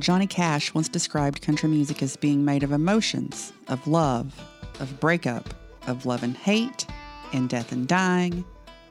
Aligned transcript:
Johnny 0.00 0.26
Cash 0.26 0.74
once 0.74 0.88
described 0.88 1.40
country 1.40 1.68
music 1.68 2.02
as 2.02 2.16
being 2.16 2.44
made 2.44 2.64
of 2.64 2.72
emotions, 2.72 3.52
of 3.68 3.86
love, 3.86 4.34
of 4.80 4.98
breakup, 4.98 5.54
of 5.86 6.04
love 6.04 6.24
and 6.24 6.36
hate, 6.36 6.84
and 7.32 7.48
death 7.48 7.70
and 7.70 7.86
dying, 7.86 8.44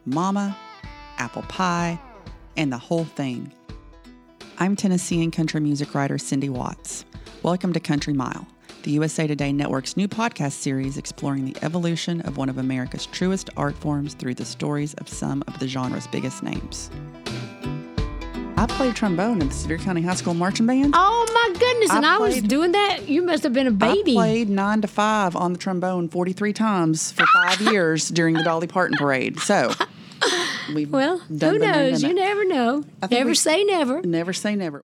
mama, 0.06 0.58
apple 1.18 1.42
pie, 1.44 2.00
and 2.56 2.72
the 2.72 2.78
whole 2.78 3.04
thing. 3.04 3.52
I'm 4.60 4.78
Tennessean 4.78 5.30
country 5.32 5.60
music 5.60 5.94
writer 5.94 6.18
Cindy 6.18 6.48
Watts. 6.48 7.04
Welcome 7.44 7.74
to 7.74 7.82
Country 7.82 8.14
Mile, 8.14 8.48
the 8.84 8.92
USA 8.92 9.28
Today 9.28 9.52
Network's 9.52 9.98
new 9.98 10.08
podcast 10.08 10.54
series 10.54 10.98
exploring 10.98 11.44
the 11.44 11.66
evolution 11.66 12.22
of 12.22 12.38
one 12.38 12.48
of 12.48 12.58
America's 12.58 13.08
truest 13.08 13.50
art 13.58 13.76
forms 13.76 14.14
through 14.14 14.36
the 14.36 14.46
stories 14.46 14.94
of 14.94 15.10
some 15.10 15.44
of 15.50 15.60
the 15.60 15.68
genre's 15.68 16.08
biggest 16.08 16.44
names. 16.44 16.90
I 18.64 18.66
played 18.66 18.96
trombone 18.96 19.42
in 19.42 19.50
the 19.50 19.54
Sevier 19.54 19.78
County 19.78 20.02
High 20.02 20.16
School 20.16 20.34
marching 20.34 20.66
band. 20.66 20.94
Oh 20.96 21.30
my 21.34 21.60
goodness! 21.60 21.90
I 21.90 21.98
and 21.98 22.06
I 22.06 22.18
was 22.18 22.42
doing 22.42 22.72
that. 22.72 23.10
You 23.10 23.22
must 23.22 23.44
have 23.44 23.52
been 23.52 23.68
a 23.68 23.72
baby. 23.72 24.14
I 24.14 24.16
played 24.16 24.50
nine 24.50 24.80
to 24.80 24.88
five 24.88 25.36
on 25.36 25.52
the 25.52 25.60
trombone 25.60 26.08
43 26.08 26.54
times 26.54 27.12
for 27.12 27.26
five 27.26 27.60
years 27.74 28.08
during 28.08 28.36
the 28.36 28.44
Dolly 28.44 28.68
Parton 28.68 28.96
parade. 28.98 29.38
So, 29.42 29.74
we've 30.74 30.90
well, 30.90 31.22
done 31.36 31.56
who 31.56 31.60
been 31.60 31.72
knows? 31.72 32.04
You 32.04 32.14
never 32.14 32.46
know. 32.46 32.86
Never 33.12 33.32
we- 33.32 33.36
say 33.36 33.66
never. 33.66 34.02
Never 34.02 34.32
say 34.32 34.56
never. 34.56 34.82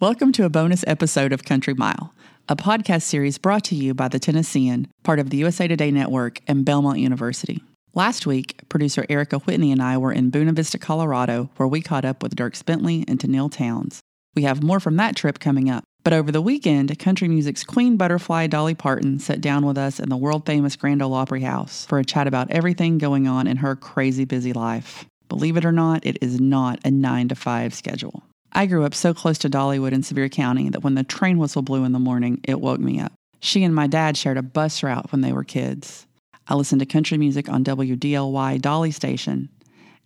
Welcome 0.00 0.32
to 0.32 0.46
a 0.46 0.48
bonus 0.48 0.82
episode 0.86 1.34
of 1.34 1.44
Country 1.44 1.74
Mile, 1.74 2.14
a 2.48 2.56
podcast 2.56 3.02
series 3.02 3.36
brought 3.36 3.64
to 3.64 3.74
you 3.74 3.92
by 3.92 4.08
the 4.08 4.18
Tennessean, 4.18 4.88
part 5.02 5.18
of 5.18 5.28
the 5.28 5.36
USA 5.36 5.68
Today 5.68 5.90
Network 5.90 6.40
and 6.48 6.64
Belmont 6.64 6.98
University. 6.98 7.62
Last 7.98 8.28
week, 8.28 8.60
producer 8.68 9.04
Erica 9.08 9.40
Whitney 9.40 9.72
and 9.72 9.82
I 9.82 9.98
were 9.98 10.12
in 10.12 10.30
Buena 10.30 10.52
Vista, 10.52 10.78
Colorado, 10.78 11.50
where 11.56 11.66
we 11.66 11.80
caught 11.80 12.04
up 12.04 12.22
with 12.22 12.36
Dierks 12.36 12.64
Bentley 12.64 13.04
and 13.08 13.18
Tenille 13.18 13.50
Townes. 13.50 13.98
We 14.36 14.42
have 14.42 14.62
more 14.62 14.78
from 14.78 14.94
that 14.98 15.16
trip 15.16 15.40
coming 15.40 15.68
up. 15.68 15.82
But 16.04 16.12
over 16.12 16.30
the 16.30 16.40
weekend, 16.40 16.96
country 17.00 17.26
music's 17.26 17.64
queen 17.64 17.96
butterfly 17.96 18.46
Dolly 18.46 18.76
Parton 18.76 19.18
sat 19.18 19.40
down 19.40 19.66
with 19.66 19.76
us 19.76 19.98
in 19.98 20.10
the 20.10 20.16
world 20.16 20.46
famous 20.46 20.76
Grand 20.76 21.02
Ole 21.02 21.12
Opry 21.12 21.40
House 21.40 21.86
for 21.86 21.98
a 21.98 22.04
chat 22.04 22.28
about 22.28 22.52
everything 22.52 22.98
going 22.98 23.26
on 23.26 23.48
in 23.48 23.56
her 23.56 23.74
crazy 23.74 24.24
busy 24.24 24.52
life. 24.52 25.04
Believe 25.28 25.56
it 25.56 25.64
or 25.64 25.72
not, 25.72 26.06
it 26.06 26.18
is 26.22 26.40
not 26.40 26.78
a 26.84 26.92
nine 26.92 27.26
to 27.30 27.34
five 27.34 27.74
schedule. 27.74 28.22
I 28.52 28.66
grew 28.66 28.84
up 28.84 28.94
so 28.94 29.12
close 29.12 29.38
to 29.38 29.50
Dollywood 29.50 29.90
in 29.90 30.04
Sevier 30.04 30.28
County 30.28 30.68
that 30.68 30.84
when 30.84 30.94
the 30.94 31.02
train 31.02 31.38
whistle 31.38 31.62
blew 31.62 31.82
in 31.82 31.90
the 31.90 31.98
morning, 31.98 32.42
it 32.44 32.60
woke 32.60 32.78
me 32.78 33.00
up. 33.00 33.12
She 33.40 33.64
and 33.64 33.74
my 33.74 33.88
dad 33.88 34.16
shared 34.16 34.36
a 34.36 34.42
bus 34.42 34.84
route 34.84 35.10
when 35.10 35.20
they 35.20 35.32
were 35.32 35.42
kids. 35.42 36.06
I 36.48 36.54
listened 36.54 36.80
to 36.80 36.86
country 36.86 37.18
music 37.18 37.48
on 37.48 37.64
WDLY 37.64 38.60
Dolly 38.60 38.90
Station, 38.90 39.48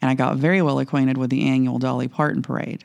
and 0.01 0.11
I 0.11 0.15
got 0.15 0.37
very 0.37 0.61
well 0.62 0.79
acquainted 0.79 1.17
with 1.17 1.31
the 1.31 1.48
annual 1.48 1.79
Dolly 1.79 2.09
Parton 2.09 2.43
Parade. 2.43 2.85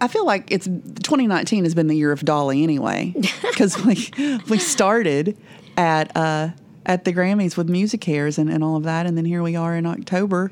I 0.00 0.08
feel 0.08 0.24
like 0.24 0.50
it's 0.50 0.66
2019 0.66 1.64
has 1.64 1.74
been 1.74 1.86
the 1.86 1.96
year 1.96 2.10
of 2.10 2.24
Dolly 2.24 2.62
anyway, 2.62 3.14
because 3.42 3.82
we 3.84 4.10
we 4.48 4.58
started 4.58 5.38
at 5.76 6.16
uh, 6.16 6.50
at 6.86 7.04
the 7.04 7.12
Grammys 7.12 7.56
with 7.56 7.68
MusiCares 7.68 8.38
and, 8.38 8.50
and 8.50 8.64
all 8.64 8.76
of 8.76 8.84
that, 8.84 9.06
and 9.06 9.16
then 9.16 9.24
here 9.24 9.42
we 9.42 9.56
are 9.56 9.76
in 9.76 9.86
October 9.86 10.50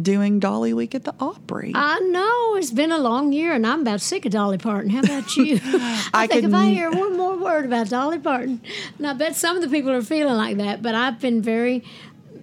doing 0.00 0.38
Dolly 0.38 0.72
Week 0.74 0.94
at 0.94 1.04
the 1.04 1.14
Opry. 1.20 1.72
I 1.74 1.98
know 2.00 2.56
it's 2.56 2.70
been 2.70 2.92
a 2.92 2.98
long 2.98 3.32
year, 3.32 3.52
and 3.52 3.66
I'm 3.66 3.80
about 3.80 4.00
sick 4.00 4.24
of 4.26 4.32
Dolly 4.32 4.58
Parton. 4.58 4.90
How 4.90 5.00
about 5.00 5.36
you? 5.36 5.60
I, 5.64 6.10
I 6.12 6.26
think 6.26 6.42
could 6.42 6.50
if 6.50 6.54
I 6.54 6.66
hear 6.66 6.90
one 6.90 7.16
more 7.16 7.36
word 7.36 7.64
about 7.64 7.88
Dolly 7.88 8.18
Parton, 8.18 8.60
and 8.98 9.06
I 9.06 9.12
bet 9.14 9.36
some 9.36 9.56
of 9.56 9.62
the 9.62 9.68
people 9.68 9.90
are 9.90 10.02
feeling 10.02 10.34
like 10.34 10.56
that. 10.58 10.82
But 10.82 10.94
I've 10.94 11.20
been 11.20 11.42
very 11.42 11.84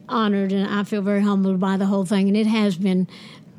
honored, 0.09 0.51
and 0.51 0.67
I 0.67 0.83
feel 0.83 1.01
very 1.01 1.21
humbled 1.21 1.59
by 1.59 1.77
the 1.77 1.85
whole 1.85 2.05
thing. 2.05 2.27
And 2.27 2.37
it 2.37 2.47
has 2.47 2.75
been 2.75 3.07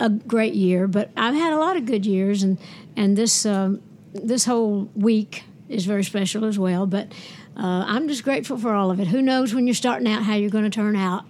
a 0.01 0.11
great 0.11 0.55
year. 0.55 0.86
But 0.86 1.11
I've 1.17 1.34
had 1.34 1.53
a 1.53 1.58
lot 1.58 1.77
of 1.77 1.86
good 1.86 2.05
years, 2.05 2.42
and 2.42 2.58
and 2.97 3.17
this 3.17 3.47
um, 3.47 3.81
this 4.12 4.45
whole 4.45 4.91
week 4.95 5.45
is 5.69 5.86
very 5.86 6.05
special 6.05 6.45
as 6.45 6.58
well. 6.58 6.86
But 6.86 7.12
uh, 7.56 7.84
I'm 7.86 8.08
just 8.08 8.25
grateful 8.25 8.58
for 8.58 8.74
all 8.74 8.90
of 8.90 8.98
it. 8.98 9.08
Who 9.08 9.23
knows 9.23 9.55
when 9.55 9.67
you're 9.67 9.74
starting 9.74 10.08
out 10.08 10.24
how 10.24 10.35
you're 10.35 10.51
going 10.51 10.64
to 10.64 10.70
turn 10.70 10.96
out? 10.96 11.24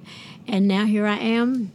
And 0.46 0.68
now 0.68 0.84
here 0.84 1.06
I 1.06 1.16
am 1.16 1.72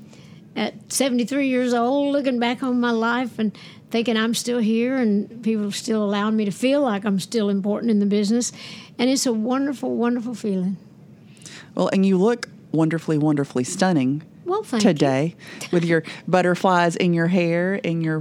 at 0.60 0.92
73 0.92 1.48
years 1.48 1.74
old, 1.74 2.12
looking 2.12 2.38
back 2.38 2.62
on 2.62 2.82
my 2.82 2.92
life 2.92 3.40
and 3.40 3.58
thinking 3.92 4.18
I'm 4.18 4.34
still 4.34 4.60
here 4.60 4.98
and 4.98 5.42
people 5.42 5.72
still 5.72 6.04
allowing 6.04 6.36
me 6.36 6.44
to 6.44 6.52
feel 6.52 6.82
like 6.82 7.06
I'm 7.06 7.20
still 7.20 7.50
important 7.50 7.92
in 7.92 8.00
the 8.00 8.06
business. 8.06 8.52
And 8.98 9.10
it's 9.10 9.26
a 9.26 9.32
wonderful, 9.32 9.96
wonderful 9.96 10.34
feeling. 10.36 10.76
Well, 11.76 11.90
and 11.94 12.06
you 12.06 12.18
look 12.18 12.50
wonderfully, 12.74 13.18
wonderfully 13.18 13.64
stunning 13.64 14.22
Well, 14.44 14.64
thank 14.64 14.84
you. 14.84 14.90
today 14.90 15.36
with 15.72 15.86
your 15.86 16.04
butterflies 16.28 16.98
in 16.98 17.14
your 17.14 17.28
hair 17.28 17.80
and 17.86 18.04
your 18.04 18.20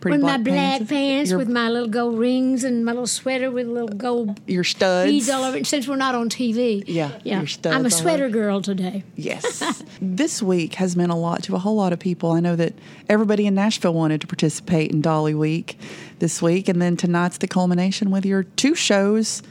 pretty 0.00 0.16
With 0.16 0.22
my 0.22 0.36
black 0.36 0.44
black 0.44 0.78
pants, 0.78 0.90
pants, 0.90 1.30
your, 1.30 1.38
with 1.38 1.48
my 1.48 1.68
little 1.68 1.88
gold 1.88 2.18
rings 2.18 2.64
and 2.64 2.84
my 2.84 2.92
little 2.92 3.06
sweater 3.06 3.50
with 3.50 3.66
little 3.66 3.88
gold 3.88 4.40
your 4.46 4.64
studs. 4.64 5.10
beads 5.10 5.28
all 5.28 5.44
over 5.44 5.58
it. 5.58 5.66
Since 5.66 5.88
we're 5.88 5.96
not 5.96 6.14
on 6.14 6.28
TV, 6.28 6.84
Yeah, 6.86 7.12
yeah, 7.24 7.38
your 7.38 7.46
studs 7.46 7.74
I'm 7.76 7.86
a 7.86 7.90
sweater 7.90 8.28
girl 8.28 8.60
today. 8.62 9.04
Yes. 9.16 9.82
this 10.00 10.42
week 10.42 10.74
has 10.74 10.96
meant 10.96 11.12
a 11.12 11.16
lot 11.16 11.42
to 11.44 11.54
a 11.54 11.58
whole 11.58 11.76
lot 11.76 11.92
of 11.92 11.98
people. 11.98 12.32
I 12.32 12.40
know 12.40 12.56
that 12.56 12.74
everybody 13.08 13.46
in 13.46 13.54
Nashville 13.54 13.94
wanted 13.94 14.20
to 14.20 14.26
participate 14.26 14.90
in 14.90 15.00
Dolly 15.00 15.34
Week 15.34 15.78
this 16.18 16.40
week, 16.42 16.68
and 16.68 16.80
then 16.80 16.96
tonight's 16.96 17.38
the 17.38 17.48
culmination 17.48 18.10
with 18.10 18.24
your 18.24 18.42
two 18.42 18.74
shows 18.74 19.42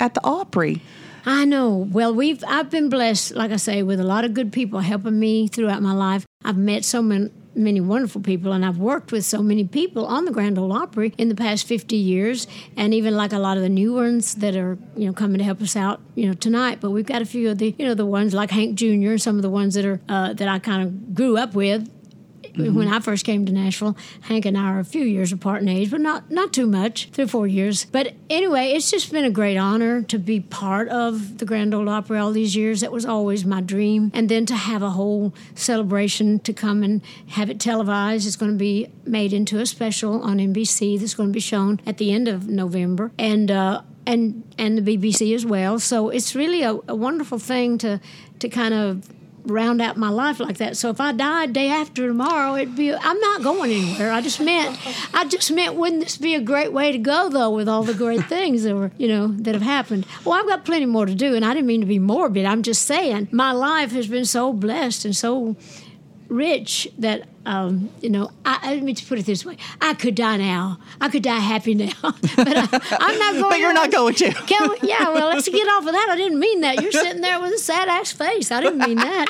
at 0.00 0.14
the 0.14 0.20
Opry. 0.24 0.82
I 1.26 1.44
know. 1.46 1.88
Well, 1.90 2.14
we've 2.14 2.44
I've 2.46 2.70
been 2.70 2.88
blessed, 2.90 3.34
like 3.34 3.50
I 3.50 3.56
say, 3.56 3.82
with 3.82 3.98
a 3.98 4.04
lot 4.04 4.24
of 4.24 4.34
good 4.34 4.52
people 4.52 4.80
helping 4.80 5.18
me 5.18 5.48
throughout 5.48 5.80
my 5.80 5.92
life. 5.92 6.26
I've 6.44 6.58
met 6.58 6.84
so 6.84 7.00
many 7.00 7.30
many 7.54 7.80
wonderful 7.80 8.20
people 8.20 8.52
and 8.52 8.64
I've 8.64 8.78
worked 8.78 9.12
with 9.12 9.24
so 9.24 9.42
many 9.42 9.64
people 9.64 10.06
on 10.06 10.24
the 10.24 10.32
Grand 10.32 10.58
Ole 10.58 10.72
Opry 10.72 11.14
in 11.18 11.28
the 11.28 11.34
past 11.34 11.66
50 11.66 11.96
years 11.96 12.46
and 12.76 12.92
even 12.94 13.16
like 13.16 13.32
a 13.32 13.38
lot 13.38 13.56
of 13.56 13.62
the 13.62 13.68
new 13.68 13.94
ones 13.94 14.34
that 14.36 14.56
are 14.56 14.78
you 14.96 15.06
know 15.06 15.12
coming 15.12 15.38
to 15.38 15.44
help 15.44 15.60
us 15.60 15.76
out 15.76 16.00
you 16.14 16.26
know 16.26 16.34
tonight 16.34 16.78
but 16.80 16.90
we've 16.90 17.06
got 17.06 17.22
a 17.22 17.26
few 17.26 17.50
of 17.50 17.58
the 17.58 17.74
you 17.78 17.84
know 17.84 17.94
the 17.94 18.06
ones 18.06 18.34
like 18.34 18.50
Hank 18.50 18.76
Jr. 18.76 19.16
some 19.16 19.36
of 19.36 19.42
the 19.42 19.50
ones 19.50 19.74
that 19.74 19.84
are 19.84 20.00
uh, 20.08 20.32
that 20.34 20.48
I 20.48 20.58
kind 20.58 20.82
of 20.82 21.14
grew 21.14 21.36
up 21.36 21.54
with 21.54 21.90
when 22.56 22.88
I 22.88 23.00
first 23.00 23.24
came 23.24 23.46
to 23.46 23.52
Nashville, 23.52 23.96
Hank 24.22 24.44
and 24.44 24.56
I 24.56 24.72
are 24.72 24.78
a 24.78 24.84
few 24.84 25.04
years 25.04 25.32
apart 25.32 25.62
in 25.62 25.68
age, 25.68 25.90
but 25.90 26.00
not 26.00 26.30
not 26.30 26.52
too 26.52 26.66
much, 26.66 27.08
three 27.10 27.24
or 27.24 27.28
four 27.28 27.46
years. 27.46 27.84
But 27.84 28.14
anyway, 28.30 28.72
it's 28.72 28.90
just 28.90 29.10
been 29.10 29.24
a 29.24 29.30
great 29.30 29.56
honor 29.56 30.02
to 30.02 30.18
be 30.18 30.40
part 30.40 30.88
of 30.88 31.38
the 31.38 31.44
Grand 31.44 31.74
Ole 31.74 31.88
Opry 31.88 32.18
all 32.18 32.32
these 32.32 32.54
years. 32.54 32.80
That 32.80 32.92
was 32.92 33.04
always 33.04 33.44
my 33.44 33.60
dream, 33.60 34.10
and 34.14 34.28
then 34.28 34.46
to 34.46 34.54
have 34.54 34.82
a 34.82 34.90
whole 34.90 35.34
celebration 35.54 36.38
to 36.40 36.52
come 36.52 36.82
and 36.82 37.02
have 37.28 37.50
it 37.50 37.58
televised. 37.58 38.26
It's 38.26 38.36
going 38.36 38.52
to 38.52 38.58
be 38.58 38.88
made 39.04 39.32
into 39.32 39.58
a 39.58 39.66
special 39.66 40.22
on 40.22 40.38
NBC 40.38 40.98
that's 41.00 41.14
going 41.14 41.30
to 41.30 41.34
be 41.34 41.40
shown 41.40 41.80
at 41.86 41.98
the 41.98 42.12
end 42.12 42.28
of 42.28 42.48
November, 42.48 43.12
and. 43.18 43.50
Uh, 43.50 43.82
and 44.06 44.42
and 44.58 44.76
the 44.76 44.82
BBC 44.98 45.34
as 45.34 45.46
well. 45.46 45.78
So 45.78 46.10
it's 46.10 46.34
really 46.34 46.62
a, 46.62 46.78
a 46.88 46.94
wonderful 46.94 47.38
thing 47.38 47.78
to 47.78 48.00
to 48.38 48.48
kind 48.50 48.74
of 48.74 49.08
round 49.44 49.80
out 49.80 49.96
my 49.96 50.08
life 50.08 50.40
like 50.40 50.58
that. 50.58 50.76
So 50.76 50.90
if 50.90 51.00
I 51.00 51.12
died 51.12 51.52
day 51.52 51.68
after 51.68 52.06
tomorrow, 52.06 52.56
it'd 52.56 52.76
be 52.76 52.94
I'm 52.94 53.20
not 53.20 53.42
going 53.42 53.70
anywhere. 53.70 54.12
I 54.12 54.20
just 54.20 54.40
meant 54.40 54.78
I 55.14 55.24
just 55.26 55.50
meant 55.52 55.74
wouldn't 55.74 56.02
this 56.02 56.16
be 56.16 56.34
a 56.34 56.40
great 56.40 56.72
way 56.72 56.92
to 56.92 56.98
go 56.98 57.28
though 57.28 57.50
with 57.50 57.68
all 57.68 57.82
the 57.82 57.94
great 57.94 58.24
things 58.26 58.62
that 58.64 58.74
were 58.74 58.90
you 58.98 59.08
know 59.08 59.28
that 59.28 59.54
have 59.54 59.62
happened. 59.62 60.06
Well, 60.24 60.38
I've 60.38 60.48
got 60.48 60.64
plenty 60.64 60.86
more 60.86 61.06
to 61.06 61.14
do, 61.14 61.34
and 61.34 61.44
I 61.44 61.54
didn't 61.54 61.66
mean 61.66 61.80
to 61.80 61.86
be 61.86 61.98
morbid. 61.98 62.44
I'm 62.44 62.62
just 62.62 62.82
saying 62.82 63.28
my 63.30 63.52
life 63.52 63.92
has 63.92 64.06
been 64.06 64.24
so 64.24 64.52
blessed 64.52 65.04
and 65.04 65.16
so 65.16 65.56
rich 66.28 66.88
that 66.98 67.28
um, 67.46 67.90
you 68.00 68.08
know 68.08 68.30
I, 68.44 68.58
I 68.62 68.74
let 68.74 68.82
me 68.82 68.94
put 68.94 69.18
it 69.18 69.26
this 69.26 69.44
way 69.44 69.56
I 69.80 69.94
could 69.94 70.14
die 70.14 70.38
now 70.38 70.78
I 71.00 71.08
could 71.10 71.22
die 71.22 71.38
happy 71.38 71.74
now 71.74 71.92
but 72.02 72.22
I, 72.56 72.96
I'm 73.00 73.18
not 73.18 73.32
going 73.34 73.50
But 73.50 73.58
you're 73.58 73.72
not 73.74 73.92
going 73.92 74.14
to. 74.14 74.32
can 74.32 74.70
yeah, 74.82 75.10
well, 75.10 75.28
let's 75.28 75.48
get 75.48 75.66
off 75.68 75.86
of 75.86 75.92
that. 75.92 76.08
I 76.10 76.16
didn't 76.16 76.38
mean 76.38 76.62
that. 76.62 76.82
You're 76.82 76.92
sitting 76.92 77.20
there 77.20 77.40
with 77.40 77.52
a 77.52 77.58
sad 77.58 77.88
ass 77.88 78.12
face. 78.12 78.50
I 78.50 78.60
didn't 78.60 78.78
mean 78.78 78.96
that. 78.96 79.26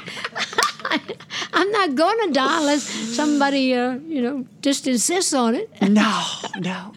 I'm 1.53 1.71
not 1.71 1.95
going 1.95 2.29
to 2.29 2.33
die 2.33 2.59
unless 2.59 2.83
somebody, 2.83 3.75
uh, 3.75 3.95
you 4.07 4.23
know, 4.23 4.47
just 4.61 4.87
insists 4.87 5.33
on 5.33 5.55
it. 5.55 5.71
No, 5.83 6.23
no. 6.59 6.93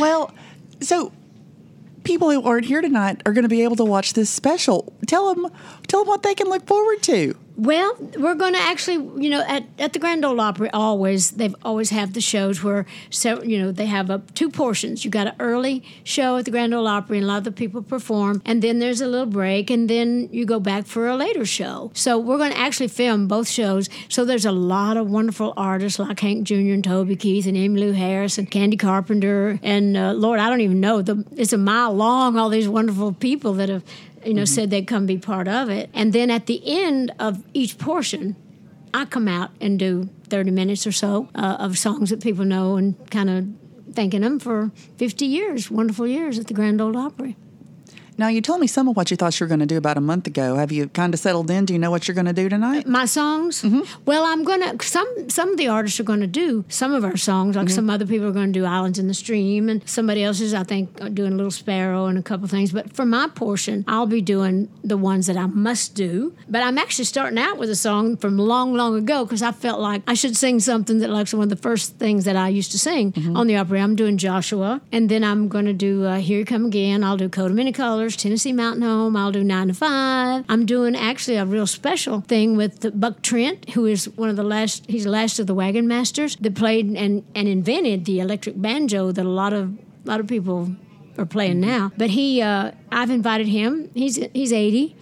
Well, 0.00 0.32
so 0.80 1.12
people 2.04 2.30
who 2.30 2.42
aren't 2.42 2.66
here 2.66 2.80
tonight 2.80 3.20
are 3.26 3.32
going 3.32 3.42
to 3.42 3.48
be 3.48 3.62
able 3.62 3.76
to 3.76 3.84
watch 3.84 4.14
this 4.14 4.30
special. 4.30 4.92
Tell 5.06 5.34
them, 5.34 5.48
tell 5.86 6.00
them 6.00 6.08
what 6.08 6.22
they 6.22 6.34
can 6.34 6.48
look 6.48 6.66
forward 6.66 7.02
to. 7.04 7.36
Well, 7.56 7.96
we're 8.18 8.34
going 8.34 8.52
to 8.52 8.60
actually, 8.60 8.96
you 9.22 9.30
know, 9.30 9.42
at, 9.48 9.64
at 9.78 9.94
the 9.94 9.98
Grand 9.98 10.26
Ole 10.26 10.38
Opry, 10.42 10.68
always 10.70 11.30
they've 11.32 11.54
always 11.62 11.88
have 11.88 12.12
the 12.12 12.20
shows 12.20 12.62
where, 12.62 12.84
so 13.08 13.42
you 13.42 13.58
know, 13.58 13.72
they 13.72 13.86
have 13.86 14.10
up 14.10 14.34
two 14.34 14.50
portions. 14.50 15.06
You 15.06 15.10
got 15.10 15.28
an 15.28 15.36
early 15.40 15.82
show 16.04 16.36
at 16.36 16.44
the 16.44 16.50
Grand 16.50 16.74
Ole 16.74 16.86
Opry, 16.86 17.16
and 17.16 17.24
a 17.24 17.28
lot 17.28 17.38
of 17.38 17.44
the 17.44 17.52
people 17.52 17.80
perform, 17.82 18.42
and 18.44 18.60
then 18.60 18.78
there's 18.78 19.00
a 19.00 19.06
little 19.06 19.26
break, 19.26 19.70
and 19.70 19.88
then 19.88 20.28
you 20.32 20.44
go 20.44 20.60
back 20.60 20.86
for 20.86 21.08
a 21.08 21.16
later 21.16 21.46
show. 21.46 21.90
So 21.94 22.18
we're 22.18 22.36
going 22.36 22.52
to 22.52 22.58
actually 22.58 22.88
film 22.88 23.26
both 23.26 23.48
shows. 23.48 23.88
So 24.10 24.26
there's 24.26 24.44
a 24.44 24.52
lot 24.52 24.98
of 24.98 25.08
wonderful 25.08 25.54
artists 25.56 25.98
like 25.98 26.20
Hank 26.20 26.44
Jr. 26.44 26.74
and 26.74 26.84
Toby 26.84 27.16
Keith 27.16 27.46
and 27.46 27.56
Emmylou 27.56 27.94
Harris 27.94 28.36
and 28.36 28.50
Candy 28.50 28.76
Carpenter, 28.76 29.58
and 29.62 29.96
uh, 29.96 30.12
Lord, 30.12 30.40
I 30.40 30.50
don't 30.50 30.60
even 30.60 30.80
know. 30.80 31.00
The, 31.00 31.24
it's 31.34 31.54
a 31.54 31.58
mile 31.58 31.94
long. 31.94 32.36
All 32.36 32.50
these 32.50 32.68
wonderful 32.68 33.14
people 33.14 33.54
that 33.54 33.70
have 33.70 33.82
you 34.26 34.34
know, 34.34 34.44
said 34.44 34.70
they'd 34.70 34.86
come 34.86 35.06
be 35.06 35.18
part 35.18 35.48
of 35.48 35.70
it. 35.70 35.88
And 35.94 36.12
then 36.12 36.30
at 36.30 36.46
the 36.46 36.60
end 36.64 37.12
of 37.18 37.44
each 37.54 37.78
portion, 37.78 38.36
I 38.92 39.04
come 39.04 39.28
out 39.28 39.50
and 39.60 39.78
do 39.78 40.08
30 40.28 40.50
minutes 40.50 40.86
or 40.86 40.92
so 40.92 41.28
uh, 41.34 41.56
of 41.60 41.78
songs 41.78 42.10
that 42.10 42.22
people 42.22 42.44
know 42.44 42.76
and 42.76 42.94
kind 43.10 43.30
of 43.30 43.94
thanking 43.94 44.22
them 44.22 44.38
for 44.38 44.70
50 44.98 45.24
years, 45.24 45.70
wonderful 45.70 46.06
years 46.06 46.38
at 46.38 46.48
the 46.48 46.54
Grand 46.54 46.80
Ole 46.80 46.96
Opry. 46.96 47.36
Now, 48.18 48.28
you 48.28 48.40
told 48.40 48.60
me 48.60 48.66
some 48.66 48.88
of 48.88 48.96
what 48.96 49.10
you 49.10 49.16
thought 49.16 49.38
you 49.38 49.44
were 49.44 49.48
going 49.48 49.60
to 49.60 49.66
do 49.66 49.76
about 49.76 49.96
a 49.96 50.00
month 50.00 50.26
ago. 50.26 50.56
Have 50.56 50.72
you 50.72 50.88
kind 50.88 51.12
of 51.12 51.20
settled 51.20 51.50
in? 51.50 51.64
Do 51.66 51.72
you 51.74 51.78
know 51.78 51.90
what 51.90 52.08
you're 52.08 52.14
going 52.14 52.26
to 52.26 52.32
do 52.32 52.48
tonight? 52.48 52.86
My 52.86 53.04
songs? 53.04 53.62
Mm-hmm. 53.62 53.80
Well, 54.06 54.24
I'm 54.24 54.42
going 54.44 54.60
to, 54.78 54.84
some 54.86 55.28
some 55.28 55.50
of 55.50 55.56
the 55.58 55.68
artists 55.68 56.00
are 56.00 56.04
going 56.04 56.20
to 56.20 56.26
do 56.26 56.64
some 56.68 56.92
of 56.94 57.04
our 57.04 57.16
songs, 57.16 57.56
like 57.56 57.66
Mm-hmm. 57.66 57.74
some 57.74 57.90
other 57.90 58.06
people 58.06 58.26
are 58.28 58.32
going 58.32 58.52
to 58.52 58.58
do 58.60 58.64
Islands 58.64 58.98
in 58.98 59.08
the 59.08 59.14
Stream, 59.14 59.68
and 59.68 59.86
somebody 59.88 60.22
else 60.22 60.40
is, 60.40 60.54
I 60.54 60.62
think, 60.62 60.94
doing 61.14 61.32
a 61.32 61.36
Little 61.36 61.50
Sparrow 61.50 62.06
and 62.06 62.16
a 62.18 62.22
couple 62.22 62.46
things. 62.48 62.72
But 62.72 62.94
for 62.94 63.04
my 63.04 63.28
portion, 63.34 63.84
I'll 63.88 64.06
be 64.06 64.20
doing 64.22 64.68
the 64.84 64.96
ones 64.96 65.26
that 65.26 65.36
I 65.36 65.46
must 65.46 65.94
do. 65.94 66.34
But 66.48 66.62
I'm 66.62 66.78
actually 66.78 67.04
starting 67.06 67.38
out 67.38 67.58
with 67.58 67.70
a 67.70 67.76
song 67.76 68.16
from 68.16 68.38
long, 68.38 68.74
long 68.74 68.96
ago 68.96 69.24
because 69.24 69.42
I 69.42 69.52
felt 69.52 69.80
like 69.80 70.02
I 70.06 70.14
should 70.14 70.36
sing 70.36 70.60
something 70.60 70.98
that, 71.00 71.10
like, 71.10 71.28
one 71.30 71.42
of 71.42 71.48
the 71.50 71.56
first 71.56 71.96
things 71.98 72.24
that 72.24 72.36
I 72.36 72.48
used 72.48 72.70
to 72.72 72.78
sing 72.78 73.12
Mm-hmm. 73.12 73.36
on 73.36 73.46
the 73.46 73.56
Opry. 73.56 73.80
I'm 73.80 73.96
doing 73.96 74.16
Joshua, 74.16 74.80
and 74.92 75.08
then 75.08 75.22
I'm 75.24 75.48
going 75.48 75.64
to 75.66 75.72
do 75.72 76.04
uh, 76.04 76.16
Here 76.18 76.38
You 76.38 76.44
Come 76.44 76.66
Again. 76.66 77.02
I'll 77.04 77.16
do 77.16 77.28
Coat 77.28 77.50
of 77.50 77.56
Many 77.56 77.72
Colors, 77.72 78.05
Tennessee 78.14 78.52
Mountain 78.52 78.82
Home. 78.82 79.16
I'll 79.16 79.32
do 79.32 79.42
Nine 79.42 79.68
to 79.68 79.74
Five. 79.74 80.44
I'm 80.48 80.66
doing 80.66 80.94
actually 80.94 81.38
a 81.38 81.46
real 81.46 81.66
special 81.66 82.20
thing 82.20 82.56
with 82.56 83.00
Buck 83.00 83.22
Trent, 83.22 83.70
who 83.70 83.86
is 83.86 84.06
one 84.10 84.28
of 84.28 84.36
the 84.36 84.44
last. 84.44 84.84
He's 84.86 85.04
the 85.04 85.10
last 85.10 85.38
of 85.38 85.46
the 85.46 85.54
wagon 85.54 85.88
masters 85.88 86.36
that 86.36 86.54
played 86.54 86.86
and, 86.86 87.24
and 87.34 87.48
invented 87.48 88.04
the 88.04 88.20
electric 88.20 88.60
banjo 88.60 89.12
that 89.12 89.24
a 89.24 89.28
lot 89.28 89.52
of 89.52 89.70
a 89.78 90.08
lot 90.08 90.20
of 90.20 90.26
people 90.26 90.76
are 91.18 91.26
playing 91.26 91.60
now. 91.60 91.92
But 91.96 92.10
he, 92.10 92.42
uh, 92.42 92.72
I've 92.92 93.10
invited 93.10 93.48
him. 93.48 93.90
He's 93.94 94.16
he's 94.34 94.52
80. 94.52 94.94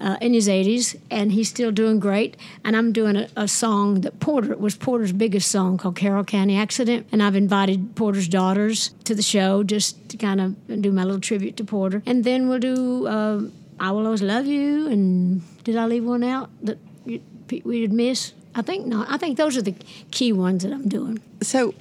Uh, 0.00 0.16
in 0.22 0.32
his 0.32 0.48
80s, 0.48 0.98
and 1.10 1.30
he's 1.30 1.50
still 1.50 1.70
doing 1.70 2.00
great. 2.00 2.34
And 2.64 2.74
I'm 2.74 2.90
doing 2.90 3.16
a, 3.16 3.28
a 3.36 3.46
song 3.46 4.00
that 4.00 4.18
Porter 4.18 4.56
was 4.56 4.74
Porter's 4.74 5.12
biggest 5.12 5.50
song 5.50 5.76
called 5.76 5.96
Carroll 5.96 6.24
County 6.24 6.56
Accident. 6.56 7.06
And 7.12 7.22
I've 7.22 7.36
invited 7.36 7.96
Porter's 7.96 8.26
daughters 8.26 8.94
to 9.04 9.14
the 9.14 9.20
show 9.20 9.62
just 9.62 10.08
to 10.08 10.16
kind 10.16 10.40
of 10.40 10.80
do 10.80 10.90
my 10.90 11.04
little 11.04 11.20
tribute 11.20 11.58
to 11.58 11.64
Porter. 11.64 12.02
And 12.06 12.24
then 12.24 12.48
we'll 12.48 12.60
do 12.60 13.06
uh, 13.06 13.42
I 13.78 13.90
Will 13.92 14.06
Always 14.06 14.22
Love 14.22 14.46
You. 14.46 14.86
And 14.86 15.42
did 15.64 15.76
I 15.76 15.84
leave 15.84 16.06
one 16.06 16.24
out 16.24 16.48
that 16.62 16.78
we'd 17.04 17.92
miss? 17.92 18.32
I 18.54 18.62
think 18.62 18.86
not. 18.86 19.10
I 19.10 19.16
think 19.16 19.36
those 19.36 19.56
are 19.56 19.62
the 19.62 19.74
key 20.10 20.32
ones 20.32 20.62
that 20.62 20.72
I'm 20.72 20.88
doing. 20.88 21.20
So, 21.42 21.74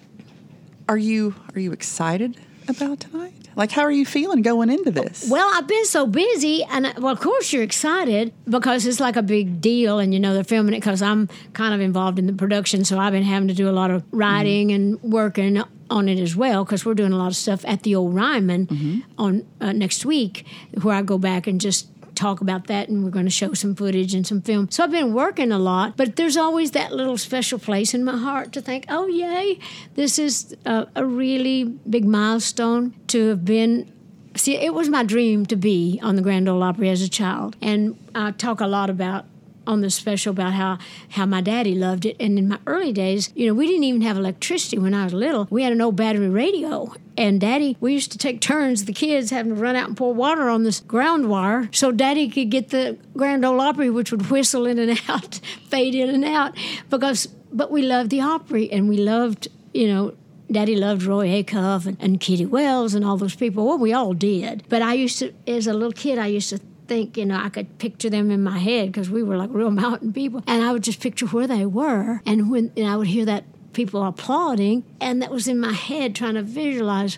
are 0.88 0.98
you 0.98 1.36
are 1.56 1.60
you 1.60 1.72
excited 1.72 2.38
about 2.68 3.00
tonight? 3.00 3.49
Like, 3.60 3.72
how 3.72 3.82
are 3.82 3.92
you 3.92 4.06
feeling 4.06 4.42
going 4.42 4.70
into 4.70 4.90
this? 4.90 5.28
Well, 5.30 5.46
I've 5.54 5.68
been 5.68 5.84
so 5.84 6.08
busy, 6.08 6.64
and 6.64 6.88
I- 6.88 6.94
well, 6.98 7.12
of 7.12 7.20
course 7.20 7.52
you're 7.52 7.62
excited 7.62 8.32
because 8.50 8.86
it's 8.86 9.02
like 9.02 9.18
a 9.18 9.22
big 9.22 9.60
deal, 9.60 10.00
and 10.00 10.14
you 10.14 10.20
know 10.22 10.34
they're 10.34 10.46
filming 10.46 10.74
it 10.74 10.78
because 10.78 11.02
I'm 11.02 11.28
kind 11.52 11.74
of 11.74 11.82
involved 11.82 12.18
in 12.20 12.26
the 12.26 12.32
production, 12.32 12.86
so 12.86 12.98
I've 12.98 13.12
been 13.12 13.24
having 13.24 13.50
to 13.50 13.54
do 13.54 13.68
a 13.68 13.76
lot 13.76 13.92
of 13.92 14.06
writing 14.12 14.70
mm-hmm. 14.70 15.04
and 15.04 15.14
working 15.14 15.62
on 15.90 16.08
it 16.08 16.20
as 16.20 16.38
well 16.38 16.64
because 16.64 16.86
we're 16.86 16.94
doing 16.94 17.12
a 17.12 17.18
lot 17.18 17.28
of 17.28 17.36
stuff 17.36 17.66
at 17.68 17.84
the 17.84 17.96
old 17.96 18.16
Ryman 18.16 18.68
mm-hmm. 18.68 19.00
on 19.18 19.46
uh, 19.60 19.74
next 19.74 20.06
week, 20.06 20.46
where 20.82 20.96
I 20.96 21.02
go 21.02 21.18
back 21.18 21.46
and 21.46 21.60
just 21.60 21.89
talk 22.20 22.42
about 22.42 22.68
that 22.68 22.90
and 22.90 23.04
we're 23.04 23.10
going 23.10 23.26
to 23.26 23.32
show 23.32 23.54
some 23.54 23.74
footage 23.76 24.14
and 24.14 24.28
some 24.28 24.42
film. 24.42 24.70
So 24.70 24.84
I've 24.84 24.92
been 24.92 25.14
working 25.14 25.52
a 25.52 25.60
lot, 25.60 25.96
but 25.96 26.16
there's 26.16 26.38
always 26.38 26.72
that 26.72 26.92
little 26.92 27.18
special 27.18 27.58
place 27.58 27.94
in 27.94 28.04
my 28.04 28.18
heart 28.18 28.52
to 28.54 28.62
think, 28.62 28.86
oh, 28.90 29.08
yay, 29.08 29.60
this 29.96 30.20
is 30.20 30.56
a, 30.66 30.88
a 30.96 31.06
really 31.06 31.64
big 31.64 32.06
milestone 32.06 32.94
to 33.08 33.30
have 33.30 33.46
been. 33.46 33.92
See, 34.36 34.56
it 34.56 34.74
was 34.74 34.90
my 34.90 35.04
dream 35.04 35.46
to 35.48 35.56
be 35.56 36.00
on 36.04 36.16
the 36.16 36.22
Grand 36.22 36.48
Ole 36.48 36.62
Opry 36.62 36.90
as 36.90 37.02
a 37.02 37.10
child. 37.10 37.56
And 37.62 37.98
I 38.14 38.32
talk 38.32 38.60
a 38.60 38.68
lot 38.68 38.90
about 38.90 39.26
on 39.70 39.82
the 39.82 39.90
special 39.90 40.32
about 40.32 40.54
how 40.54 40.80
how 41.10 41.26
my 41.26 41.42
daddy 41.42 41.76
loved 41.76 42.06
it. 42.06 42.18
And 42.20 42.38
in 42.40 42.48
my 42.50 42.60
early 42.66 42.92
days, 42.92 43.32
you 43.36 43.48
know, 43.48 43.54
we 43.54 43.68
didn't 43.68 43.84
even 43.84 44.02
have 44.02 44.18
electricity 44.18 44.80
when 44.80 44.96
I 44.96 45.04
was 45.04 45.14
little. 45.14 45.48
We 45.50 45.64
had 45.64 45.72
an 45.72 45.80
old 45.80 45.96
battery 45.96 46.28
radio. 46.28 46.94
And 47.16 47.40
daddy, 47.40 47.78
we 47.80 47.94
used 47.94 48.12
to 48.14 48.18
take 48.18 48.42
turns, 48.42 48.86
the 48.86 48.94
kids 48.94 49.30
having 49.30 49.54
to 49.54 49.62
run 49.62 49.76
out 49.76 49.90
and 49.90 49.98
pour 49.98 50.14
water 50.14 50.50
on 50.50 50.64
this 50.64 50.80
ground 50.80 51.30
wire 51.30 51.70
so 51.72 51.92
daddy 51.92 52.30
could 52.30 52.50
get 52.50 52.70
the 52.70 52.98
Grand 53.16 53.46
Ole 53.46 53.60
Opry, 53.62 53.90
which 53.90 54.12
would 54.12 54.30
whistle 54.32 54.66
in 54.66 54.80
and 54.80 55.00
out, 55.08 55.40
fade 55.68 55.96
in 55.96 56.10
and 56.10 56.26
out. 56.26 56.58
Because 56.90 57.28
but 57.52 57.72
we 57.72 57.82
loved 57.82 58.10
the 58.10 58.22
Opry 58.22 58.72
and 58.72 58.90
we 58.90 58.98
loved, 58.98 59.48
you 59.74 59.88
know, 59.88 60.16
Daddy 60.52 60.76
loved 60.76 61.04
Roy 61.04 61.28
Acuff 61.44 61.86
and, 61.86 61.98
and 62.00 62.20
Kitty 62.20 62.46
Wells 62.46 62.96
and 62.96 63.06
all 63.06 63.18
those 63.18 63.36
people. 63.36 63.68
Well, 63.68 63.78
we 63.78 63.94
all 63.94 64.14
did. 64.14 64.64
But 64.68 64.82
I 64.82 64.94
used 64.94 65.20
to, 65.20 65.32
as 65.46 65.68
a 65.68 65.74
little 65.74 65.92
kid, 65.92 66.18
I 66.18 66.26
used 66.26 66.50
to 66.50 66.60
think, 66.90 67.16
you 67.16 67.26
know, 67.26 67.38
I 67.38 67.48
could 67.48 67.78
picture 67.78 68.10
them 68.10 68.32
in 68.32 68.44
my 68.44 68.58
head 68.58 68.92
because 68.92 69.10
we 69.10 69.24
were 69.24 69.38
like 69.38 69.52
real 69.54 69.72
mountain 69.72 70.12
people. 70.12 70.44
And 70.48 70.64
I 70.64 70.74
would 70.74 70.84
just 70.84 71.00
picture 71.00 71.28
where 71.28 71.48
they 71.48 71.66
were. 71.66 72.22
And 72.26 72.52
when 72.52 72.74
and 72.76 72.88
I 72.88 72.98
would 72.98 73.08
hear 73.08 73.24
that 73.26 73.46
people 73.72 74.04
applauding, 74.04 74.84
and 75.00 75.22
that 75.22 75.32
was 75.32 75.48
in 75.48 75.60
my 75.60 75.72
head 75.72 76.16
trying 76.16 76.34
to 76.34 76.42
visualize 76.42 77.18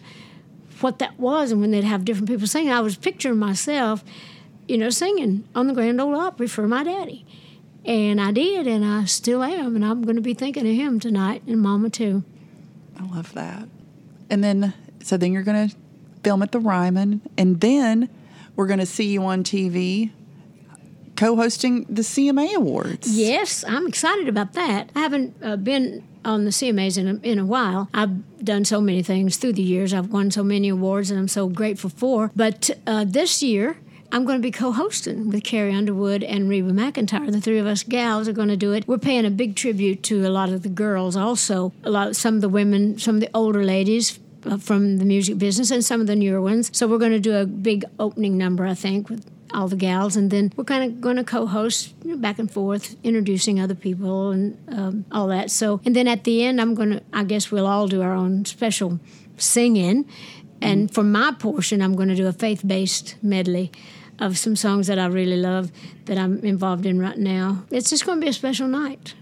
what 0.82 1.00
that 1.00 1.18
was. 1.20 1.52
And 1.52 1.62
when 1.62 1.72
they'd 1.72 1.84
have 1.84 2.06
different 2.06 2.30
people 2.30 2.46
singing, 2.46 2.72
I 2.72 2.82
was 2.82 2.98
picturing 2.98 3.40
myself, 3.40 4.04
you 4.68 4.78
know, 4.78 4.90
singing 4.92 5.48
on 5.56 5.68
the 5.68 5.74
Grand 5.74 6.00
Ole 6.00 6.16
Opry 6.16 6.48
for 6.48 6.68
my 6.68 6.84
daddy. 6.84 7.26
And 7.84 8.22
I 8.22 8.32
did, 8.32 8.68
and 8.68 8.86
I 8.86 9.06
still 9.06 9.42
am. 9.42 9.76
And 9.76 9.84
I'm 9.84 10.04
going 10.04 10.18
to 10.18 10.22
be 10.22 10.36
thinking 10.36 10.68
of 10.68 10.76
him 10.76 11.00
tonight 11.00 11.42
and 11.48 11.60
Mama 11.60 11.90
too. 11.90 12.24
I 13.00 13.06
love 13.06 13.34
that. 13.34 13.68
And 14.30 14.44
then, 14.44 14.74
so 15.02 15.18
then 15.18 15.34
you're 15.34 15.42
going 15.42 15.70
to 15.70 15.76
film 16.24 16.44
at 16.44 16.52
the 16.52 16.60
Ryman, 16.60 17.22
and 17.38 17.60
then 17.62 18.10
we're 18.56 18.68
going 18.68 18.80
to 18.80 18.86
see 18.86 19.08
you 19.08 19.24
on 19.24 19.44
TV 19.44 20.12
co-hosting 21.16 21.86
the 21.88 22.02
CMA 22.02 22.56
Awards. 22.56 23.08
Yes, 23.16 23.64
I'm 23.68 23.86
excited 23.86 24.28
about 24.28 24.54
that. 24.54 24.90
I 24.96 25.00
haven't 25.00 25.36
uh, 25.44 25.56
been 25.56 26.04
on 26.26 26.46
the 26.46 26.52
CMAs 26.52 26.98
in 26.98 27.08
a, 27.08 27.14
in 27.22 27.38
a 27.38 27.46
while. 27.46 27.90
I've 27.94 28.44
done 28.44 28.66
so 28.66 28.82
many 28.82 29.04
things 29.04 29.38
through 29.38 29.54
the 29.54 29.62
years. 29.62 29.94
I've 29.94 30.12
won 30.12 30.32
so 30.32 30.44
many 30.44 30.70
awards, 30.70 31.12
and 31.12 31.20
I'm 31.20 31.28
so 31.28 31.48
grateful 31.48 31.90
for. 31.90 32.32
But 32.36 32.72
uh, 32.88 33.06
this 33.08 33.44
year, 33.44 33.78
I'm 34.12 34.26
going 34.26 34.40
to 34.40 34.42
be 34.42 34.52
co-hosting 34.52 35.30
with 35.30 35.44
Carrie 35.44 35.74
Underwood 35.74 36.24
and 36.24 36.50
Reba 36.50 36.72
McEntire. 36.72 37.32
The 37.32 37.40
three 37.40 37.60
of 37.60 37.66
us 37.66 37.84
gals 37.84 38.28
are 38.28 38.34
going 38.34 38.50
to 38.50 38.58
do 38.58 38.74
it. 38.74 38.88
We're 38.88 38.98
paying 38.98 39.26
a 39.26 39.30
big 39.30 39.56
tribute 39.56 40.04
to 40.04 40.28
a 40.28 40.30
lot 40.30 40.50
of 40.50 40.64
the 40.64 40.70
girls, 40.70 41.16
also 41.16 41.72
a 41.84 41.90
lot, 41.90 42.16
some 42.16 42.36
of 42.36 42.42
the 42.42 42.50
women, 42.50 42.98
some 43.00 43.16
of 43.16 43.22
the 43.22 43.30
older 43.34 43.64
ladies 43.64 44.20
from 44.60 44.98
the 44.98 45.06
music 45.06 45.38
business, 45.38 45.72
and 45.72 45.84
some 45.84 46.02
of 46.02 46.08
the 46.08 46.16
newer 46.16 46.42
ones. 46.42 46.70
So 46.74 46.88
we're 46.88 46.98
going 46.98 47.12
to 47.12 47.20
do 47.20 47.36
a 47.36 47.46
big 47.46 47.86
opening 48.00 48.38
number, 48.38 48.66
I 48.66 48.74
think, 48.74 49.10
with 49.10 49.30
all 49.54 49.68
the 49.68 49.76
gals, 49.76 50.16
and 50.16 50.32
then 50.32 50.52
we're 50.56 50.64
kind 50.64 50.84
of 50.84 51.02
going 51.02 51.18
to 51.18 51.24
co-host 51.24 51.94
you 52.06 52.12
know, 52.12 52.18
back 52.18 52.40
and 52.40 52.50
forth, 52.50 52.96
introducing 53.04 53.60
other 53.60 53.76
people 53.76 54.32
and 54.32 54.58
um, 54.70 55.06
all 55.12 55.28
that. 55.28 55.52
So, 55.52 55.82
and 55.84 55.94
then 55.94 56.08
at 56.08 56.24
the 56.24 56.44
end, 56.44 56.62
I'm 56.62 56.74
going 56.74 56.92
to, 56.92 57.04
I 57.12 57.26
guess 57.26 57.52
we'll 57.52 57.68
all 57.68 57.88
do 57.88 58.02
our 58.02 58.14
own 58.14 58.46
special 58.46 59.00
singing, 59.38 60.06
and 60.62 60.94
for 60.94 61.04
my 61.04 61.34
portion, 61.38 61.82
I'm 61.82 61.96
going 61.96 62.10
to 62.10 62.16
do 62.16 62.28
a 62.28 62.34
faith-based 62.34 63.18
medley 63.22 63.72
of 64.20 64.38
some 64.38 64.56
songs 64.56 64.88
that 64.88 65.00
I 65.00 65.08
really 65.08 65.38
love 65.38 65.72
that 66.06 66.18
I'm 66.18 66.40
involved 66.46 66.86
in 66.86 67.00
right 67.00 67.18
now. 67.18 67.66
It's 67.72 67.90
just 67.90 68.06
going 68.06 68.20
to 68.20 68.24
be 68.24 68.30
a 68.30 68.34
special 68.34 68.68
night. 68.68 69.16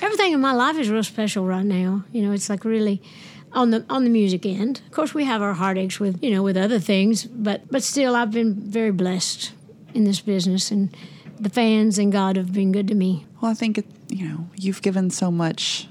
Everything 0.00 0.32
in 0.32 0.40
my 0.40 0.52
life 0.52 0.78
is 0.78 0.88
real 0.88 1.02
special 1.02 1.44
right 1.44 1.66
now. 1.66 2.04
You 2.12 2.22
know, 2.22 2.32
it's 2.32 2.48
like 2.48 2.64
really 2.64 3.02
on 3.52 3.70
the 3.70 3.84
on 3.88 4.04
the 4.04 4.10
music 4.10 4.46
end. 4.46 4.80
Of 4.86 4.92
course, 4.92 5.14
we 5.14 5.24
have 5.24 5.42
our 5.42 5.54
heartaches 5.54 6.00
with 6.00 6.22
you 6.22 6.30
know 6.30 6.42
with 6.42 6.56
other 6.56 6.78
things, 6.78 7.24
but 7.24 7.70
but 7.70 7.82
still, 7.82 8.14
I've 8.14 8.30
been 8.30 8.54
very 8.54 8.90
blessed 8.90 9.52
in 9.94 10.04
this 10.04 10.20
business, 10.20 10.70
and 10.70 10.94
the 11.38 11.50
fans 11.50 11.98
and 11.98 12.12
God 12.12 12.36
have 12.36 12.52
been 12.52 12.72
good 12.72 12.88
to 12.88 12.94
me. 12.94 13.26
Well, 13.40 13.50
I 13.50 13.54
think 13.54 13.78
it, 13.78 13.86
you 14.08 14.28
know 14.28 14.48
you've 14.56 14.82
given 14.82 15.10
so 15.10 15.30
much 15.30 15.88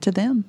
to 0.00 0.10
them, 0.10 0.44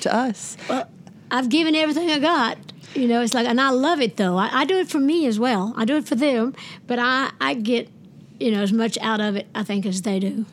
to 0.00 0.14
us. 0.14 0.56
Well, 0.68 0.88
I've 1.30 1.48
given 1.48 1.74
everything 1.74 2.10
I 2.10 2.18
got. 2.18 2.58
You 2.94 3.08
know, 3.08 3.22
it's 3.22 3.32
like, 3.32 3.46
and 3.46 3.58
I 3.58 3.70
love 3.70 4.02
it 4.02 4.16
though. 4.18 4.36
I, 4.36 4.50
I 4.52 4.64
do 4.64 4.78
it 4.78 4.88
for 4.88 4.98
me 4.98 5.26
as 5.26 5.38
well. 5.38 5.72
I 5.76 5.84
do 5.86 5.96
it 5.96 6.06
for 6.06 6.14
them, 6.14 6.54
but 6.86 6.98
I 6.98 7.30
I 7.40 7.54
get 7.54 7.88
you 8.40 8.50
know 8.50 8.62
as 8.62 8.72
much 8.72 8.98
out 8.98 9.20
of 9.20 9.36
it 9.36 9.46
I 9.54 9.62
think 9.62 9.86
as 9.86 10.02
they 10.02 10.18
do. 10.18 10.44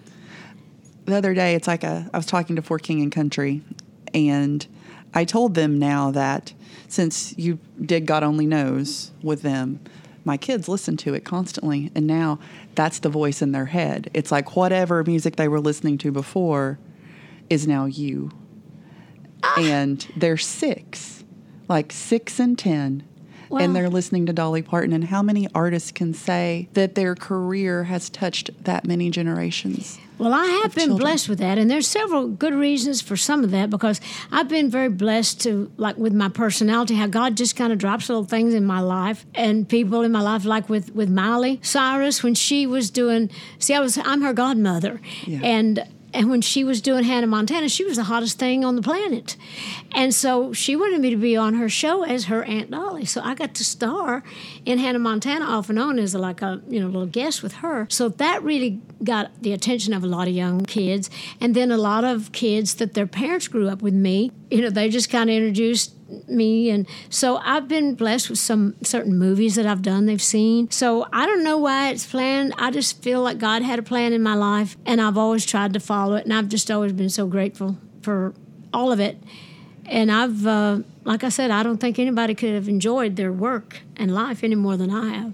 the 1.05 1.15
other 1.15 1.33
day 1.33 1.55
it's 1.55 1.67
like 1.67 1.83
a 1.83 2.07
i 2.13 2.17
was 2.17 2.27
talking 2.27 2.55
to 2.55 2.61
for 2.61 2.77
King 2.77 3.09
& 3.09 3.11
Country 3.11 3.63
and 4.13 4.67
i 5.13 5.23
told 5.23 5.55
them 5.55 5.77
now 5.77 6.11
that 6.11 6.53
since 6.87 7.37
you 7.37 7.59
did 7.81 8.05
god 8.05 8.23
only 8.23 8.45
knows 8.45 9.11
with 9.21 9.41
them 9.41 9.79
my 10.25 10.37
kids 10.37 10.67
listen 10.67 10.95
to 10.97 11.15
it 11.15 11.25
constantly. 11.25 11.91
And 11.95 12.05
now 12.05 12.37
that's 12.75 12.99
the 12.99 13.09
voice 13.09 13.41
in 13.41 13.51
their 13.51 13.65
head. 13.65 14.11
It's 14.13 14.31
like 14.31 14.55
whatever 14.55 15.03
music 15.03 15.37
they 15.37 15.47
were 15.47 15.59
listening 15.59 15.97
to 15.99 16.11
before 16.11 16.77
is 17.49 17.67
now 17.67 17.85
you. 17.85 18.29
Ah. 19.41 19.59
And 19.59 20.07
they're 20.15 20.37
six 20.37 21.19
like 21.67 21.91
six 21.91 22.39
and 22.39 22.57
ten 22.57 23.03
Wow. 23.49 23.59
and 23.59 23.75
they're 23.75 23.89
listening 23.89 24.25
to 24.27 24.33
Dolly 24.33 24.61
Parton. 24.61 24.93
And 24.93 25.05
how 25.05 25.21
many 25.21 25.47
artists 25.55 25.91
can 25.91 26.13
say 26.13 26.69
that 26.73 26.95
their 26.95 27.15
career 27.15 27.85
has 27.85 28.09
touched 28.09 28.51
that 28.65 28.85
many 28.85 29.09
generations? 29.09 29.97
Well, 30.17 30.33
I 30.33 30.45
have 30.63 30.75
been 30.75 30.89
children. 30.89 30.97
blessed 30.99 31.29
with 31.29 31.39
that, 31.39 31.57
and 31.57 31.71
there's 31.71 31.87
several 31.87 32.27
good 32.27 32.53
reasons 32.53 33.01
for 33.01 33.15
some 33.15 33.41
of 33.43 33.51
that 33.51 33.69
because 33.69 34.01
I've 34.33 34.49
been 34.49 34.69
very 34.69 34.89
blessed 34.89 35.39
to, 35.43 35.71
like, 35.77 35.97
with 35.97 36.13
my 36.13 36.27
personality, 36.27 36.95
how 36.95 37.07
God 37.07 37.37
just 37.37 37.55
kind 37.55 37.71
of 37.71 37.79
drops 37.79 38.09
little 38.09 38.25
things 38.25 38.53
in 38.53 38.65
my 38.65 38.81
life 38.81 39.25
and 39.33 39.67
people 39.67 40.01
in 40.01 40.11
my 40.11 40.19
life, 40.21 40.43
like 40.43 40.67
with 40.67 40.93
with 40.93 41.09
Miley 41.09 41.59
Cyrus 41.63 42.21
when 42.21 42.35
she 42.35 42.67
was 42.67 42.89
doing. 42.89 43.29
See, 43.59 43.73
I 43.73 43.79
was 43.79 43.97
I'm 43.97 44.21
her 44.21 44.33
godmother, 44.33 44.99
Yeah. 45.25 45.39
and 45.41 45.85
and 46.13 46.29
when 46.29 46.41
she 46.41 46.63
was 46.63 46.81
doing 46.81 47.03
Hannah 47.03 47.27
Montana, 47.27 47.69
she 47.69 47.85
was 47.85 47.97
the 47.97 48.03
hottest 48.03 48.39
thing 48.39 48.65
on 48.65 48.75
the 48.75 48.81
planet. 48.81 49.37
And 49.93 50.13
so 50.13 50.53
she 50.53 50.75
wanted 50.75 51.01
me 51.01 51.09
to 51.11 51.17
be 51.17 51.35
on 51.37 51.55
her 51.55 51.69
show 51.69 52.03
as 52.03 52.25
her 52.25 52.43
Aunt 52.43 52.71
Dolly. 52.71 53.05
So 53.05 53.21
I 53.21 53.35
got 53.35 53.53
to 53.55 53.63
star 53.63 54.23
in 54.65 54.79
Hannah 54.79 54.99
Montana 54.99 55.45
off 55.45 55.69
and 55.69 55.77
on 55.77 55.99
as 55.99 56.15
like 56.15 56.41
a 56.41 56.61
you 56.67 56.79
know 56.79 56.87
little 56.87 57.05
guest 57.05 57.43
with 57.43 57.55
her. 57.55 57.87
So 57.89 58.09
that 58.09 58.43
really 58.43 58.81
got 59.03 59.31
the 59.41 59.53
attention 59.53 59.93
of 59.93 60.03
a 60.03 60.07
lot 60.07 60.27
of 60.27 60.33
young 60.33 60.65
kids. 60.65 61.09
And 61.39 61.55
then 61.55 61.71
a 61.71 61.77
lot 61.77 62.03
of 62.03 62.31
kids 62.31 62.75
that 62.75 62.93
their 62.93 63.07
parents 63.07 63.47
grew 63.47 63.69
up 63.69 63.81
with 63.81 63.93
me, 63.93 64.31
you 64.49 64.61
know, 64.61 64.69
they 64.69 64.89
just 64.89 65.09
kind 65.09 65.29
of 65.29 65.35
introduced 65.35 65.93
me 66.27 66.69
and 66.69 66.87
so 67.09 67.37
I've 67.37 67.67
been 67.67 67.95
blessed 67.95 68.29
with 68.29 68.39
some 68.39 68.75
certain 68.83 69.17
movies 69.17 69.55
that 69.55 69.65
I've 69.65 69.81
done 69.81 70.05
they've 70.05 70.21
seen. 70.21 70.71
So 70.71 71.07
I 71.13 71.25
don't 71.25 71.43
know 71.43 71.57
why 71.57 71.89
it's 71.89 72.05
planned. 72.05 72.53
I 72.57 72.71
just 72.71 73.01
feel 73.01 73.21
like 73.21 73.37
God 73.37 73.61
had 73.61 73.79
a 73.79 73.83
plan 73.83 74.13
in 74.13 74.21
my 74.21 74.35
life 74.35 74.77
and 74.85 75.01
I've 75.01 75.17
always 75.17 75.45
tried 75.45 75.73
to 75.73 75.79
follow 75.79 76.15
it 76.15 76.25
and 76.25 76.33
I've 76.33 76.49
just 76.49 76.69
always 76.71 76.93
been 76.93 77.09
so 77.09 77.27
grateful 77.27 77.77
for 78.01 78.33
all 78.73 78.91
of 78.91 78.99
it. 78.99 79.17
And 79.85 80.11
I've 80.11 80.45
uh, 80.45 80.79
like 81.03 81.23
I 81.23 81.29
said, 81.29 81.51
I 81.51 81.63
don't 81.63 81.77
think 81.77 81.97
anybody 81.97 82.35
could 82.35 82.53
have 82.53 82.69
enjoyed 82.69 83.15
their 83.15 83.31
work 83.31 83.81
and 83.95 84.13
life 84.13 84.43
any 84.43 84.55
more 84.55 84.77
than 84.77 84.91
I 84.91 85.09
have. 85.09 85.33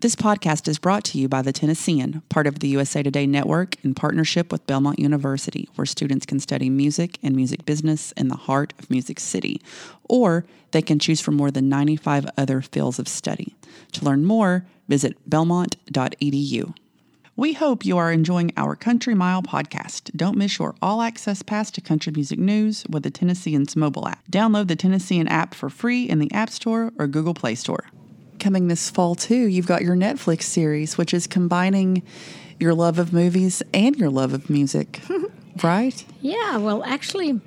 This 0.00 0.14
podcast 0.14 0.68
is 0.68 0.78
brought 0.78 1.02
to 1.06 1.18
you 1.18 1.28
by 1.28 1.42
the 1.42 1.52
Tennessean, 1.52 2.22
part 2.28 2.46
of 2.46 2.60
the 2.60 2.68
USA 2.68 3.02
Today 3.02 3.26
network 3.26 3.74
in 3.84 3.94
partnership 3.94 4.52
with 4.52 4.64
Belmont 4.64 5.00
University, 5.00 5.68
where 5.74 5.86
students 5.86 6.24
can 6.24 6.38
study 6.38 6.70
music 6.70 7.18
and 7.20 7.34
music 7.34 7.66
business 7.66 8.12
in 8.12 8.28
the 8.28 8.36
heart 8.36 8.72
of 8.78 8.90
Music 8.90 9.18
City, 9.18 9.60
or 10.08 10.44
they 10.70 10.82
can 10.82 11.00
choose 11.00 11.20
from 11.20 11.34
more 11.34 11.50
than 11.50 11.68
95 11.68 12.30
other 12.38 12.62
fields 12.62 13.00
of 13.00 13.08
study. 13.08 13.56
To 13.94 14.04
learn 14.04 14.24
more, 14.24 14.64
visit 14.86 15.16
belmont.edu. 15.28 16.76
We 17.34 17.54
hope 17.54 17.84
you 17.84 17.98
are 17.98 18.12
enjoying 18.12 18.52
our 18.56 18.76
Country 18.76 19.16
Mile 19.16 19.42
podcast. 19.42 20.14
Don't 20.14 20.38
miss 20.38 20.60
your 20.60 20.76
all 20.80 21.02
access 21.02 21.42
pass 21.42 21.72
to 21.72 21.80
country 21.80 22.12
music 22.12 22.38
news 22.38 22.86
with 22.88 23.02
the 23.02 23.10
Tennessean's 23.10 23.74
mobile 23.74 24.06
app. 24.06 24.24
Download 24.30 24.68
the 24.68 24.76
Tennessean 24.76 25.26
app 25.26 25.54
for 25.54 25.68
free 25.68 26.08
in 26.08 26.20
the 26.20 26.32
App 26.32 26.50
Store 26.50 26.92
or 27.00 27.08
Google 27.08 27.34
Play 27.34 27.56
Store 27.56 27.88
coming 28.38 28.68
this 28.68 28.90
fall 28.90 29.14
too, 29.14 29.46
you've 29.46 29.66
got 29.66 29.82
your 29.82 29.96
Netflix 29.96 30.42
series, 30.42 30.96
which 30.96 31.12
is 31.12 31.26
combining 31.26 32.02
your 32.58 32.74
love 32.74 32.98
of 32.98 33.12
movies 33.12 33.62
and 33.72 33.96
your 33.96 34.10
love 34.10 34.32
of 34.32 34.50
music, 34.50 35.00
right? 35.62 36.04
Yeah, 36.20 36.56
well, 36.56 36.82
actually, 36.84 37.40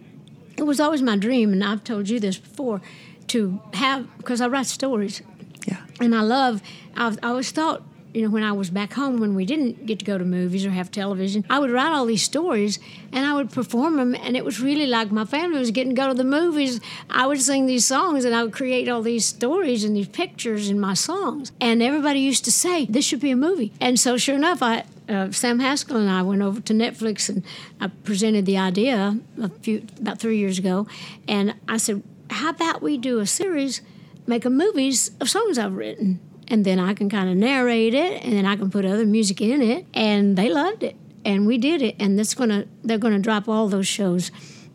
it 0.57 0.63
was 0.63 0.79
always 0.79 1.01
my 1.01 1.17
dream, 1.17 1.53
and 1.53 1.63
I've 1.63 1.83
told 1.83 2.10
you 2.10 2.19
this 2.19 2.38
before, 2.38 2.81
to 3.27 3.62
have, 3.74 4.07
because 4.17 4.41
I 4.41 4.48
write 4.48 4.67
stories. 4.67 5.21
Yeah. 5.67 5.81
And 6.00 6.15
I 6.15 6.21
love, 6.21 6.62
I've, 6.95 7.17
I 7.24 7.29
always 7.29 7.51
thought 7.51 7.83
you 8.13 8.21
know, 8.23 8.29
when 8.29 8.43
I 8.43 8.51
was 8.51 8.69
back 8.69 8.93
home, 8.93 9.19
when 9.19 9.35
we 9.35 9.45
didn't 9.45 9.85
get 9.85 9.99
to 9.99 10.05
go 10.05 10.17
to 10.17 10.25
movies 10.25 10.65
or 10.65 10.71
have 10.71 10.91
television, 10.91 11.45
I 11.49 11.59
would 11.59 11.71
write 11.71 11.93
all 11.93 12.05
these 12.05 12.23
stories 12.23 12.79
and 13.11 13.25
I 13.25 13.33
would 13.33 13.51
perform 13.51 13.97
them. 13.97 14.15
And 14.15 14.35
it 14.35 14.43
was 14.43 14.59
really 14.59 14.85
like 14.85 15.11
my 15.11 15.25
family 15.25 15.59
was 15.59 15.71
getting 15.71 15.95
to 15.95 16.01
go 16.01 16.07
to 16.09 16.13
the 16.13 16.25
movies. 16.25 16.81
I 17.09 17.27
would 17.27 17.41
sing 17.41 17.67
these 17.67 17.85
songs 17.85 18.25
and 18.25 18.35
I 18.35 18.43
would 18.43 18.53
create 18.53 18.89
all 18.89 19.01
these 19.01 19.25
stories 19.25 19.83
and 19.83 19.95
these 19.95 20.09
pictures 20.09 20.69
in 20.69 20.79
my 20.79 20.93
songs. 20.93 21.51
And 21.61 21.81
everybody 21.81 22.19
used 22.19 22.43
to 22.45 22.51
say, 22.51 22.85
this 22.85 23.05
should 23.05 23.21
be 23.21 23.31
a 23.31 23.35
movie. 23.37 23.71
And 23.79 23.99
so, 23.99 24.17
sure 24.17 24.35
enough, 24.35 24.61
I, 24.61 24.83
uh, 25.07 25.31
Sam 25.31 25.59
Haskell 25.59 25.97
and 25.97 26.09
I 26.09 26.21
went 26.21 26.41
over 26.41 26.59
to 26.59 26.73
Netflix 26.73 27.29
and 27.29 27.43
I 27.79 27.87
presented 27.87 28.45
the 28.45 28.57
idea 28.57 29.19
a 29.41 29.49
few 29.49 29.85
about 29.99 30.19
three 30.19 30.37
years 30.37 30.59
ago. 30.59 30.87
And 31.27 31.55
I 31.67 31.77
said, 31.77 32.03
how 32.29 32.49
about 32.49 32.81
we 32.81 32.97
do 32.97 33.19
a 33.19 33.25
series, 33.25 33.81
make 34.27 34.43
a 34.43 34.49
movies 34.49 35.11
of 35.19 35.29
songs 35.29 35.57
I've 35.57 35.75
written? 35.75 36.19
And 36.51 36.65
then 36.65 36.77
I 36.79 36.93
can 36.93 37.10
kind 37.10 37.29
of 37.29 37.38
narrate 37.38 37.93
it, 37.93 38.24
and 38.24 38.34
then 38.34 38.46
I 38.46 38.58
can 38.58 38.70
put 38.70 38.86
other 38.86 39.05
music 39.05 39.41
in 39.41 39.62
it, 39.62 39.86
and 39.93 40.38
they 40.38 40.50
loved 40.50 40.84
it, 40.84 40.98
and 41.25 41.48
we 41.48 41.58
did 41.58 41.81
it, 41.81 41.96
and 41.98 42.20
that's 42.20 42.36
gonna 42.36 42.65
they're 42.84 43.00
gonna 43.00 43.20
drop 43.20 43.48
all 43.48 43.70
those 43.70 43.88
shows 43.88 44.31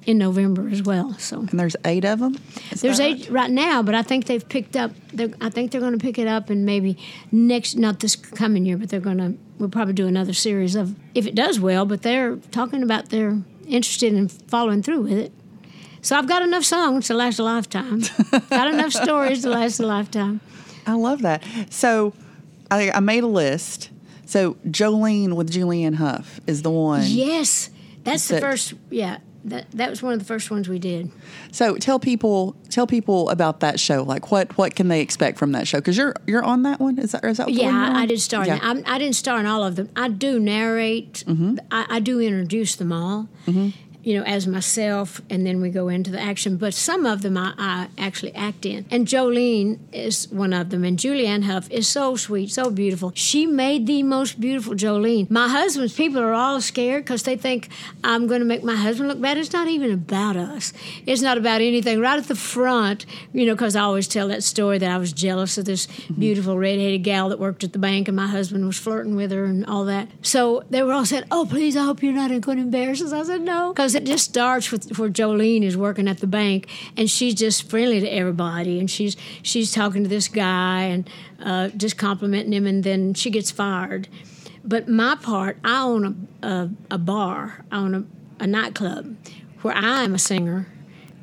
in 0.06 0.18
November 0.18 0.68
as 0.68 0.82
well. 0.82 1.12
So 1.18 1.40
and 1.40 1.60
there's 1.60 1.76
eight 1.84 2.04
of 2.04 2.20
them. 2.20 2.36
Is 2.70 2.80
there's 2.80 2.98
eight 2.98 3.28
right? 3.28 3.30
right 3.30 3.50
now, 3.50 3.82
but 3.82 3.94
I 3.94 4.02
think 4.02 4.24
they've 4.24 4.48
picked 4.48 4.74
up. 4.74 4.92
I 5.40 5.50
think 5.50 5.70
they're 5.70 5.80
going 5.80 5.98
to 5.98 6.02
pick 6.02 6.18
it 6.18 6.26
up, 6.26 6.48
and 6.48 6.64
maybe 6.64 6.96
next, 7.30 7.76
not 7.76 8.00
this 8.00 8.16
coming 8.16 8.64
year, 8.64 8.78
but 8.78 8.88
they're 8.88 9.00
going 9.00 9.18
to. 9.18 9.34
We'll 9.58 9.70
probably 9.70 9.94
do 9.94 10.06
another 10.06 10.32
series 10.32 10.74
of 10.74 10.94
if 11.14 11.26
it 11.26 11.34
does 11.34 11.58
well. 11.58 11.84
But 11.84 12.02
they're 12.02 12.36
talking 12.52 12.82
about 12.82 13.10
they're 13.10 13.38
interested 13.66 14.12
in 14.12 14.28
following 14.28 14.82
through 14.82 15.02
with 15.02 15.18
it. 15.18 15.32
So 16.02 16.16
I've 16.16 16.28
got 16.28 16.42
enough 16.42 16.64
songs 16.64 17.08
to 17.08 17.14
last 17.14 17.38
a 17.38 17.42
lifetime. 17.42 18.02
got 18.48 18.72
enough 18.72 18.92
stories 19.02 19.42
to 19.42 19.50
last 19.50 19.80
a 19.80 19.86
lifetime. 19.86 20.40
I 20.86 20.94
love 20.94 21.22
that. 21.22 21.42
So 21.70 22.14
I, 22.70 22.90
I 22.90 23.00
made 23.00 23.24
a 23.24 23.28
list. 23.28 23.90
So 24.24 24.54
Jolene 24.66 25.34
with 25.34 25.50
Julianne 25.50 25.96
Hough 25.96 26.40
is 26.46 26.62
the 26.62 26.70
one. 26.70 27.02
Yes, 27.04 27.70
that's 28.04 28.26
that, 28.28 28.34
the 28.36 28.40
first. 28.40 28.74
Yeah, 28.90 29.18
that 29.44 29.70
that 29.72 29.88
was 29.88 30.02
one 30.02 30.12
of 30.12 30.18
the 30.18 30.24
first 30.24 30.50
ones 30.50 30.68
we 30.68 30.80
did. 30.80 31.12
So 31.52 31.76
tell 31.76 32.00
people 32.00 32.56
tell 32.68 32.88
people 32.88 33.30
about 33.30 33.60
that 33.60 33.78
show. 33.78 34.02
Like 34.02 34.32
what 34.32 34.56
what 34.58 34.74
can 34.74 34.88
they 34.88 35.00
expect 35.00 35.38
from 35.38 35.52
that 35.52 35.68
show? 35.68 35.78
Because 35.78 35.96
you're 35.96 36.14
you're 36.26 36.42
on 36.42 36.64
that 36.64 36.80
one. 36.80 36.98
Is 36.98 37.12
that 37.12 37.24
is 37.24 37.36
that? 37.36 37.50
Yeah, 37.50 37.92
I, 37.94 38.02
I, 38.02 38.06
did 38.06 38.20
star. 38.20 38.44
Yeah. 38.44 38.58
I, 38.60 38.82
I, 38.84 38.98
didn't 38.98 39.14
star 39.14 39.38
in 39.38 39.46
all 39.46 39.62
of 39.62 39.76
them. 39.76 39.88
I 39.94 40.08
do 40.08 40.40
narrate. 40.40 41.22
Mm-hmm. 41.26 41.58
I, 41.70 41.86
I, 41.88 42.00
do 42.00 42.20
introduce 42.20 42.74
them 42.74 42.92
all. 42.92 43.28
Mm-hmm 43.46 43.85
you 44.06 44.16
know, 44.16 44.22
as 44.22 44.46
myself, 44.46 45.20
and 45.28 45.44
then 45.44 45.60
we 45.60 45.68
go 45.68 45.88
into 45.88 46.12
the 46.12 46.20
action. 46.20 46.56
But 46.56 46.74
some 46.74 47.04
of 47.04 47.22
them 47.22 47.36
I, 47.36 47.54
I, 47.58 47.88
actually 47.98 48.32
act 48.36 48.64
in. 48.64 48.86
And 48.88 49.04
Jolene 49.04 49.80
is 49.92 50.28
one 50.28 50.52
of 50.52 50.70
them. 50.70 50.84
And 50.84 50.96
Julianne 50.96 51.42
Hough 51.42 51.68
is 51.72 51.88
so 51.88 52.14
sweet, 52.14 52.52
so 52.52 52.70
beautiful. 52.70 53.10
She 53.16 53.46
made 53.46 53.88
the 53.88 54.04
most 54.04 54.40
beautiful 54.40 54.74
Jolene. 54.74 55.28
My 55.28 55.48
husband's 55.48 55.92
people 55.92 56.20
are 56.20 56.32
all 56.32 56.60
scared 56.60 57.02
because 57.02 57.24
they 57.24 57.36
think 57.36 57.68
I'm 58.04 58.28
going 58.28 58.38
to 58.38 58.46
make 58.46 58.62
my 58.62 58.76
husband 58.76 59.08
look 59.08 59.20
bad. 59.20 59.38
It's 59.38 59.52
not 59.52 59.66
even 59.66 59.90
about 59.90 60.36
us. 60.36 60.72
It's 61.04 61.20
not 61.20 61.36
about 61.36 61.60
anything. 61.60 61.98
Right 61.98 62.16
at 62.16 62.28
the 62.28 62.36
front, 62.36 63.06
you 63.32 63.44
know, 63.44 63.54
because 63.54 63.74
I 63.74 63.80
always 63.80 64.06
tell 64.06 64.28
that 64.28 64.44
story 64.44 64.78
that 64.78 64.90
I 64.90 64.98
was 64.98 65.12
jealous 65.12 65.58
of 65.58 65.64
this 65.64 65.88
mm-hmm. 65.88 66.20
beautiful 66.20 66.56
redheaded 66.56 67.02
gal 67.02 67.30
that 67.30 67.40
worked 67.40 67.64
at 67.64 67.72
the 67.72 67.80
bank, 67.80 68.06
and 68.06 68.16
my 68.16 68.28
husband 68.28 68.64
was 68.64 68.78
flirting 68.78 69.16
with 69.16 69.32
her 69.32 69.46
and 69.46 69.66
all 69.66 69.84
that. 69.86 70.08
So 70.22 70.62
they 70.70 70.84
were 70.84 70.92
all 70.92 71.06
said, 71.06 71.26
"Oh, 71.32 71.44
please, 71.50 71.76
I 71.76 71.82
hope 71.82 72.04
you're 72.04 72.12
not 72.12 72.28
going 72.40 72.58
to 72.58 72.62
embarrass 72.62 73.02
us." 73.02 73.12
I 73.12 73.24
said, 73.24 73.40
"No," 73.40 73.72
because 73.72 73.95
it 73.96 74.04
just 74.04 74.24
starts 74.24 74.70
with 74.70 74.98
where 74.98 75.08
Jolene 75.08 75.62
is 75.62 75.76
working 75.76 76.06
at 76.06 76.18
the 76.18 76.26
bank, 76.26 76.68
and 76.96 77.10
she's 77.10 77.34
just 77.34 77.68
friendly 77.68 78.00
to 78.00 78.08
everybody, 78.08 78.78
and 78.78 78.90
she's 78.90 79.16
she's 79.42 79.72
talking 79.72 80.02
to 80.02 80.08
this 80.08 80.28
guy 80.28 80.82
and 80.82 81.10
uh, 81.42 81.68
just 81.70 81.96
complimenting 81.96 82.52
him, 82.52 82.66
and 82.66 82.84
then 82.84 83.14
she 83.14 83.30
gets 83.30 83.50
fired. 83.50 84.08
But 84.62 84.88
my 84.88 85.16
part, 85.16 85.58
I 85.64 85.82
own 85.82 86.28
a, 86.42 86.46
a, 86.46 86.70
a 86.92 86.98
bar, 86.98 87.64
I 87.70 87.78
own 87.78 87.94
a, 87.94 88.04
a 88.44 88.46
nightclub 88.46 89.16
where 89.62 89.74
I 89.74 90.02
am 90.04 90.14
a 90.14 90.18
singer. 90.18 90.66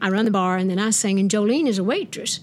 I 0.01 0.09
run 0.09 0.25
the 0.25 0.31
bar, 0.31 0.57
and 0.57 0.69
then 0.69 0.79
I 0.79 0.89
sing, 0.89 1.19
and 1.19 1.29
Jolene 1.29 1.67
is 1.67 1.77
a 1.77 1.83
waitress. 1.83 2.39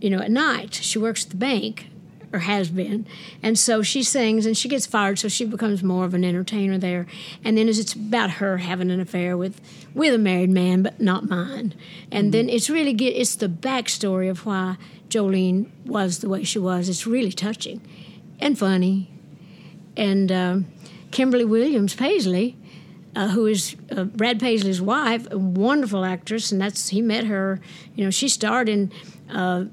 You 0.00 0.10
know, 0.10 0.20
at 0.20 0.30
night 0.30 0.74
she 0.74 0.98
works 0.98 1.24
at 1.24 1.30
the 1.30 1.36
bank, 1.36 1.88
or 2.34 2.40
has 2.40 2.68
been. 2.68 3.06
And 3.42 3.56
so 3.56 3.82
she 3.82 4.02
sings 4.02 4.44
and 4.44 4.56
she 4.56 4.68
gets 4.68 4.86
fired, 4.86 5.20
so 5.20 5.28
she 5.28 5.44
becomes 5.44 5.82
more 5.82 6.04
of 6.04 6.14
an 6.14 6.24
entertainer 6.24 6.76
there. 6.76 7.06
And 7.44 7.56
then 7.56 7.68
it's 7.68 7.92
about 7.92 8.32
her 8.32 8.58
having 8.58 8.90
an 8.90 9.00
affair 9.00 9.36
with 9.36 9.60
with 9.94 10.12
a 10.12 10.18
married 10.18 10.50
man, 10.50 10.82
but 10.82 11.00
not 11.00 11.28
mine. 11.28 11.74
And 12.10 12.26
mm-hmm. 12.26 12.30
then 12.30 12.48
it's 12.48 12.68
really 12.68 12.92
get 12.92 13.14
it's 13.14 13.36
the 13.36 13.48
backstory 13.48 14.28
of 14.28 14.44
why 14.44 14.76
Jolene 15.08 15.70
was 15.86 16.18
the 16.18 16.28
way 16.28 16.42
she 16.42 16.58
was. 16.58 16.88
It's 16.88 17.06
really 17.06 17.32
touching 17.32 17.80
and 18.40 18.58
funny. 18.58 19.10
And 19.96 20.32
uh, 20.32 20.58
Kimberly 21.12 21.44
Williams 21.44 21.94
Paisley. 21.94 22.56
Uh, 23.16 23.28
who 23.28 23.46
is 23.46 23.76
uh, 23.96 24.02
Brad 24.02 24.40
Paisley's 24.40 24.82
wife, 24.82 25.28
a 25.30 25.38
wonderful 25.38 26.04
actress, 26.04 26.50
and 26.50 26.60
that's 26.60 26.88
he 26.88 27.00
met 27.00 27.26
her. 27.26 27.60
You 27.94 28.02
know, 28.02 28.10
she 28.10 28.28
starred 28.28 28.68
in 28.68 28.90
uh, 29.30 29.66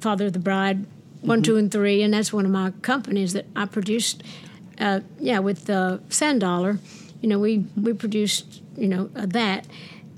Father 0.00 0.26
of 0.26 0.32
the 0.32 0.40
Bride 0.40 0.86
one, 1.22 1.42
two, 1.42 1.56
and 1.56 1.70
three, 1.70 2.02
and 2.02 2.14
that's 2.14 2.32
one 2.32 2.44
of 2.44 2.50
my 2.50 2.72
companies 2.82 3.32
that 3.32 3.46
I 3.54 3.66
produced. 3.66 4.22
Uh, 4.78 5.00
yeah, 5.18 5.38
with 5.38 5.68
uh, 5.68 5.98
Sandollar, 6.08 6.78
you 7.20 7.28
know, 7.28 7.38
we 7.38 7.66
we 7.76 7.92
produced 7.92 8.62
you 8.76 8.88
know 8.88 9.10
uh, 9.14 9.26
that 9.26 9.66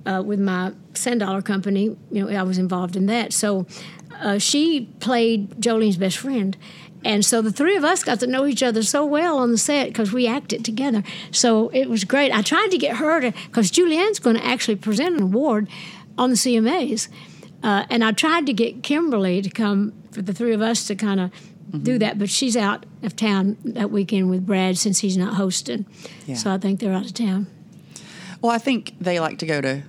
uh, 0.07 0.23
with 0.25 0.41
my 0.41 0.73
Sandollar 0.95 1.43
company. 1.43 1.97
You 2.11 2.25
know, 2.25 2.29
I 2.29 2.43
was 2.43 2.59
involved 2.59 2.97
in 2.97 3.07
that. 3.07 3.33
So 3.33 3.67
uh, 4.21 4.39
she 4.39 4.89
played 5.01 5.51
Jolene's 5.61 5.97
best 5.97 6.19
friend. 6.19 6.57
And 7.05 7.25
so 7.25 7.43
the 7.43 7.51
three 7.51 7.77
of 7.77 7.85
us 7.85 8.05
got 8.05 8.21
to 8.21 8.29
know 8.29 8.47
each 8.47 8.63
other 8.63 8.83
so 8.83 9.05
well 9.05 9.39
on 9.39 9.51
the 9.51 9.59
set 9.59 9.89
because 9.89 10.13
we 10.13 10.27
acted 10.29 10.65
together. 10.65 11.03
So 11.33 11.69
it 11.71 11.91
was 11.91 12.05
great. 12.05 12.33
I 12.33 12.43
tried 12.43 12.69
to 12.71 12.79
get 12.79 12.97
her 12.97 13.21
to, 13.21 13.33
because 13.47 13.71
Julianne's 13.71 14.21
going 14.21 14.37
to 14.37 14.45
actually 14.45 14.77
present 14.77 15.17
an 15.17 15.23
award 15.23 15.69
on 16.17 16.31
the 16.31 16.37
CMAs. 16.37 17.09
Uh, 17.63 17.85
and 17.91 18.05
I 18.05 18.13
tried 18.13 18.47
to 18.47 18.53
get 18.53 18.83
Kimberly 18.83 19.41
to 19.43 19.51
come 19.51 19.93
for 20.11 20.23
the 20.23 20.33
three 20.33 20.53
of 20.53 20.61
us 20.61 20.87
to 20.89 20.95
kind 20.95 21.21
of 21.21 21.31
mm-hmm. 21.31 21.83
do 21.83 21.99
that. 21.99 22.19
But 22.19 22.31
she's 22.31 22.57
out 22.57 22.87
of 23.03 23.17
town 23.17 23.57
that 23.65 23.91
weekend 23.91 24.31
with 24.31 24.47
Brad 24.47 24.79
since 24.79 25.01
he's 25.01 25.17
not 25.17 25.35
hosting. 25.35 25.87
Yeah. 26.27 26.37
So 26.37 26.51
I 26.51 26.59
think 26.59 26.81
they're 26.81 26.93
out 26.93 27.07
of 27.07 27.15
town. 27.15 27.47
Well, 28.41 28.51
I 28.51 28.59
think 28.59 28.95
they 29.01 29.21
like 29.21 29.39
to 29.39 29.47
go 29.47 29.61
to 29.61 29.83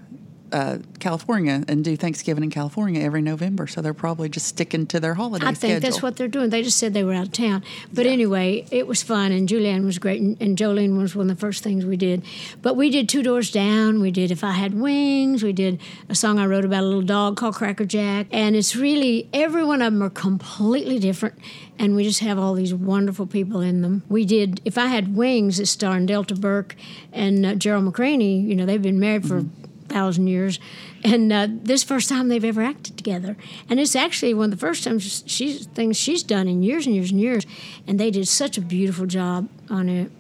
uh, 0.53 0.77
California 1.00 1.63
and 1.67 1.83
do 1.83 1.98
Thanksgiving 1.98 2.43
in 2.43 2.51
California 2.51 3.01
every 3.01 3.22
November, 3.22 3.65
so 3.65 3.81
they're 3.81 3.93
probably 3.93 4.29
just 4.29 4.45
sticking 4.45 4.86
to 4.88 5.00
their 5.00 5.15
holiday 5.15 5.45
I 5.45 5.50
think 5.50 5.57
schedule. 5.57 5.79
that's 5.79 6.03
what 6.03 6.15
they're 6.15 6.27
doing. 6.27 6.51
They 6.51 6.62
just 6.62 6.77
said 6.77 6.93
they 6.93 7.03
were 7.03 7.13
out 7.13 7.25
of 7.25 7.31
town. 7.31 7.63
But 7.91 8.05
anyway, 8.05 8.65
it 8.69 8.86
was 8.86 9.01
fun, 9.01 9.31
and 9.31 9.50
Julianne 9.50 9.83
was 9.83 9.98
great, 9.98 10.22
and, 10.22 10.39
and 10.39 10.55
Jolene 10.55 10.98
was 10.98 11.15
one 11.15 11.29
of 11.29 11.36
the 11.36 11.41
first 11.41 11.63
things 11.63 11.86
we 11.86 11.98
did. 11.98 12.24
But 12.62 12.75
we 12.75 12.91
did 12.91 13.10
Two 13.10 13.24
Doors 13.24 13.51
Down. 13.51 14.00
We 14.00 14.12
did 14.12 14.29
If 14.29 14.43
I 14.43 14.51
Had 14.51 14.79
Wings. 14.79 15.41
We 15.41 15.53
did 15.53 15.81
a 16.07 16.15
song 16.15 16.38
I 16.38 16.45
wrote 16.45 16.65
about 16.65 16.83
a 16.83 16.86
little 16.86 17.01
dog 17.01 17.36
called 17.36 17.55
Cracker 17.55 17.86
Jack. 17.86 18.27
And 18.31 18.55
it's 18.55 18.75
really, 18.75 19.27
every 19.33 19.63
one 19.63 19.81
of 19.81 19.91
them 19.91 20.03
are 20.03 20.10
completely 20.12 21.00
different, 21.00 21.39
and 21.79 21.95
we 21.95 22.03
just 22.03 22.19
have 22.19 22.38
all 22.38 22.53
these 22.53 22.74
wonderful 22.74 23.25
people 23.25 23.60
in 23.62 23.81
them. 23.81 24.03
We 24.07 24.24
did 24.24 24.62
If 24.65 24.77
I 24.77 24.86
Had 24.86 25.15
Wings, 25.15 25.60
it's 25.60 25.72
starring 25.72 26.05
Delta 26.05 26.36
Burke 26.36 26.75
and 27.12 27.45
uh, 27.45 27.55
Gerald 27.55 27.91
McRaney. 27.91 28.45
You 28.48 28.55
know, 28.55 28.67
they've 28.67 28.81
been 28.81 29.00
married 29.00 29.27
for 29.27 29.45
thousand 29.93 30.27
years, 30.27 30.59
and 31.03 31.31
uh, 31.31 31.47
this 31.50 31.83
first 31.83 32.09
time 32.09 32.27
they've 32.27 32.43
ever 32.43 32.62
acted 32.62 32.97
together, 32.97 33.38
and 33.69 33.79
it's 33.79 33.95
actually 33.95 34.33
one 34.33 34.45
of 34.45 34.51
the 34.51 34.57
first 34.57 34.83
times 34.83 35.23
she's 35.25 35.65
things 35.67 35.97
she's 35.97 36.23
done 36.23 36.47
in 36.47 36.63
years 36.63 36.85
and 36.85 36.95
years 36.95 37.12
and 37.12 37.19
years, 37.21 37.45
and 37.88 38.00
they 38.00 38.12
did 38.12 38.27
such 38.27 38.57
a 38.57 38.62
beautiful 38.62 39.05
job 39.05 39.47
on 39.69 39.89
it. 39.89 40.12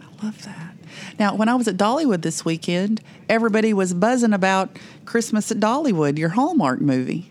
I 0.00 0.24
love 0.24 0.42
that. 0.44 0.74
Now, 1.18 1.34
when 1.34 1.48
I 1.48 1.54
was 1.54 1.68
at 1.68 1.76
Dollywood 1.76 2.22
this 2.22 2.44
weekend, 2.44 3.00
everybody 3.28 3.72
was 3.72 3.94
buzzing 3.94 4.32
about 4.32 4.78
Christmas 5.04 5.50
at 5.50 5.58
Dollywood, 5.58 6.18
your 6.18 6.30
Hallmark 6.30 6.80
movie. 6.80 7.30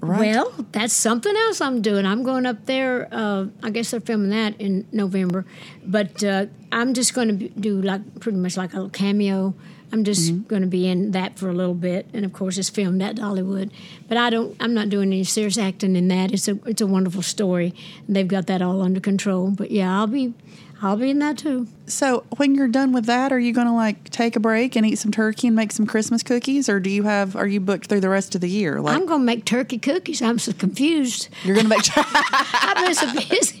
Right. 0.00 0.34
Well, 0.34 0.52
that's 0.72 0.92
something 0.94 1.34
else 1.34 1.60
I'm 1.60 1.80
doing. 1.80 2.06
I'm 2.06 2.24
going 2.24 2.44
up 2.44 2.66
there. 2.66 3.06
Uh, 3.12 3.46
I 3.62 3.70
guess 3.70 3.92
they're 3.92 4.00
filming 4.00 4.30
that 4.30 4.60
in 4.60 4.84
November, 4.90 5.44
but 5.86 6.24
uh, 6.24 6.46
I'm 6.72 6.92
just 6.92 7.14
going 7.14 7.38
to 7.38 7.48
do 7.48 7.80
like 7.80 8.18
pretty 8.18 8.38
much 8.38 8.56
like 8.56 8.72
a 8.72 8.76
little 8.76 8.90
cameo. 8.90 9.54
I'm 9.92 10.04
just 10.04 10.32
mm-hmm. 10.32 10.48
going 10.48 10.62
to 10.62 10.68
be 10.68 10.88
in 10.88 11.10
that 11.10 11.38
for 11.38 11.50
a 11.50 11.52
little 11.52 11.74
bit, 11.74 12.06
and 12.14 12.24
of 12.24 12.32
course, 12.32 12.56
it's 12.56 12.70
filmed 12.70 13.02
at 13.02 13.16
Dollywood. 13.16 13.70
But 14.08 14.16
I 14.16 14.30
don't. 14.30 14.56
I'm 14.58 14.72
not 14.72 14.88
doing 14.88 15.08
any 15.08 15.24
serious 15.24 15.58
acting 15.58 15.96
in 15.96 16.08
that. 16.08 16.32
It's 16.32 16.48
a 16.48 16.58
it's 16.66 16.80
a 16.80 16.86
wonderful 16.86 17.22
story, 17.22 17.74
and 18.06 18.16
they've 18.16 18.26
got 18.26 18.46
that 18.46 18.62
all 18.62 18.80
under 18.80 19.00
control. 19.00 19.50
But 19.50 19.70
yeah, 19.70 19.98
I'll 19.98 20.06
be 20.06 20.32
I'll 20.80 20.96
be 20.96 21.10
in 21.10 21.18
that 21.18 21.38
too. 21.38 21.68
So, 21.86 22.24
when 22.36 22.54
you're 22.54 22.68
done 22.68 22.92
with 22.92 23.06
that, 23.06 23.32
are 23.32 23.38
you 23.38 23.52
going 23.52 23.66
to 23.66 23.72
like 23.72 24.08
take 24.10 24.36
a 24.36 24.40
break 24.40 24.76
and 24.76 24.86
eat 24.86 24.96
some 24.96 25.10
turkey 25.10 25.48
and 25.48 25.56
make 25.56 25.72
some 25.72 25.86
Christmas 25.86 26.22
cookies, 26.22 26.68
or 26.68 26.78
do 26.80 26.88
you 26.88 27.02
have? 27.02 27.34
Are 27.34 27.46
you 27.46 27.60
booked 27.60 27.86
through 27.88 28.00
the 28.00 28.08
rest 28.08 28.34
of 28.34 28.40
the 28.40 28.48
year? 28.48 28.80
Like 28.80 28.96
I'm 28.96 29.06
going 29.06 29.20
to 29.20 29.26
make 29.26 29.44
turkey 29.44 29.78
cookies. 29.78 30.22
I'm 30.22 30.38
so 30.38 30.52
confused. 30.52 31.28
you're 31.44 31.54
going 31.54 31.66
to 31.66 31.70
make. 31.70 31.82
Turkey 31.82 32.08
I've 32.14 32.84
been 32.84 32.94
so 32.94 33.12
busy. 33.28 33.60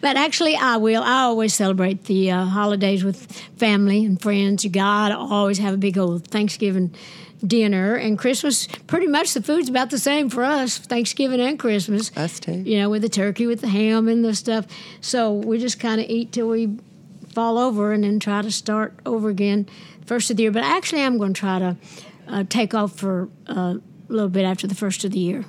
But 0.00 0.16
actually, 0.16 0.56
I 0.56 0.76
will. 0.76 1.02
I 1.02 1.22
always 1.22 1.54
celebrate 1.54 2.04
the 2.04 2.30
uh, 2.30 2.44
holidays 2.44 3.04
with 3.04 3.30
family 3.56 4.04
and 4.04 4.20
friends. 4.20 4.64
You 4.64 4.70
got 4.70 5.08
to 5.08 5.16
always 5.16 5.58
have 5.58 5.74
a 5.74 5.78
big 5.78 5.96
old 5.96 6.26
Thanksgiving 6.28 6.94
dinner 7.46 7.94
and 7.94 8.18
Christmas. 8.18 8.66
Pretty 8.86 9.06
much 9.06 9.34
the 9.34 9.42
food's 9.42 9.68
about 9.68 9.90
the 9.90 9.98
same 9.98 10.30
for 10.30 10.44
us, 10.44 10.78
Thanksgiving 10.78 11.40
and 11.40 11.58
Christmas. 11.58 12.14
Us 12.16 12.40
too. 12.40 12.52
You 12.52 12.78
know, 12.78 12.90
with 12.90 13.02
the 13.02 13.08
turkey, 13.08 13.46
with 13.46 13.60
the 13.60 13.68
ham 13.68 14.08
and 14.08 14.24
the 14.24 14.34
stuff. 14.34 14.66
So 15.00 15.32
we 15.32 15.58
just 15.58 15.80
kind 15.80 16.00
of 16.00 16.08
eat 16.08 16.32
till 16.32 16.48
we 16.48 16.76
fall 17.34 17.58
over 17.58 17.92
and 17.92 18.04
then 18.04 18.20
try 18.20 18.42
to 18.42 18.50
start 18.50 18.94
over 19.04 19.28
again 19.28 19.68
first 20.06 20.30
of 20.30 20.36
the 20.36 20.44
year. 20.44 20.52
But 20.52 20.64
actually, 20.64 21.02
I'm 21.02 21.18
going 21.18 21.34
to 21.34 21.40
try 21.40 21.58
to 21.58 21.76
uh, 22.28 22.44
take 22.48 22.74
off 22.74 22.96
for 22.96 23.28
uh, 23.48 23.74
a 24.08 24.12
little 24.12 24.28
bit 24.28 24.44
after 24.44 24.66
the 24.66 24.74
first 24.74 25.04
of 25.04 25.10
the 25.10 25.18
year 25.18 25.44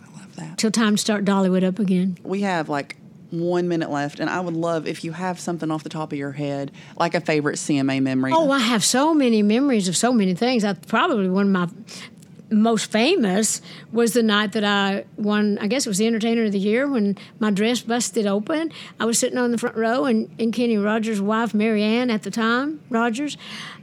I 0.00 0.18
love 0.18 0.36
that. 0.36 0.58
till 0.58 0.70
time 0.70 0.96
to 0.96 0.98
start 1.00 1.24
Dollywood 1.24 1.64
up 1.64 1.78
again. 1.78 2.18
We 2.22 2.42
have 2.42 2.68
like 2.68 2.96
one 3.30 3.66
minute 3.66 3.90
left, 3.90 4.20
and 4.20 4.28
I 4.28 4.40
would 4.40 4.54
love 4.54 4.86
if 4.86 5.04
you 5.04 5.12
have 5.12 5.40
something 5.40 5.70
off 5.70 5.82
the 5.82 5.88
top 5.88 6.12
of 6.12 6.18
your 6.18 6.32
head, 6.32 6.70
like 6.98 7.14
a 7.14 7.20
favorite 7.20 7.56
CMA 7.56 8.02
memory. 8.02 8.32
Oh, 8.34 8.50
I 8.50 8.58
have 8.58 8.84
so 8.84 9.14
many 9.14 9.42
memories 9.42 9.88
of 9.88 9.96
so 9.96 10.12
many 10.12 10.34
things. 10.34 10.64
I 10.64 10.74
probably 10.74 11.30
one 11.30 11.46
of 11.46 11.52
my 11.52 11.68
most 12.52 12.90
famous 12.90 13.60
was 13.92 14.12
the 14.12 14.22
night 14.22 14.52
that 14.52 14.64
I 14.64 15.04
won. 15.16 15.58
I 15.58 15.66
guess 15.66 15.86
it 15.86 15.88
was 15.88 15.98
the 15.98 16.06
Entertainer 16.06 16.44
of 16.44 16.52
the 16.52 16.58
Year 16.58 16.88
when 16.88 17.16
my 17.38 17.50
dress 17.50 17.80
busted 17.80 18.26
open. 18.26 18.72
I 19.00 19.04
was 19.04 19.18
sitting 19.18 19.38
on 19.38 19.50
the 19.50 19.58
front 19.58 19.76
row, 19.76 20.04
and, 20.04 20.30
and 20.38 20.52
Kenny 20.52 20.76
Rogers' 20.76 21.20
wife, 21.20 21.54
Mary 21.54 21.82
Ann, 21.82 22.10
at 22.10 22.22
the 22.22 22.30
time, 22.30 22.80
Rogers, 22.90 23.36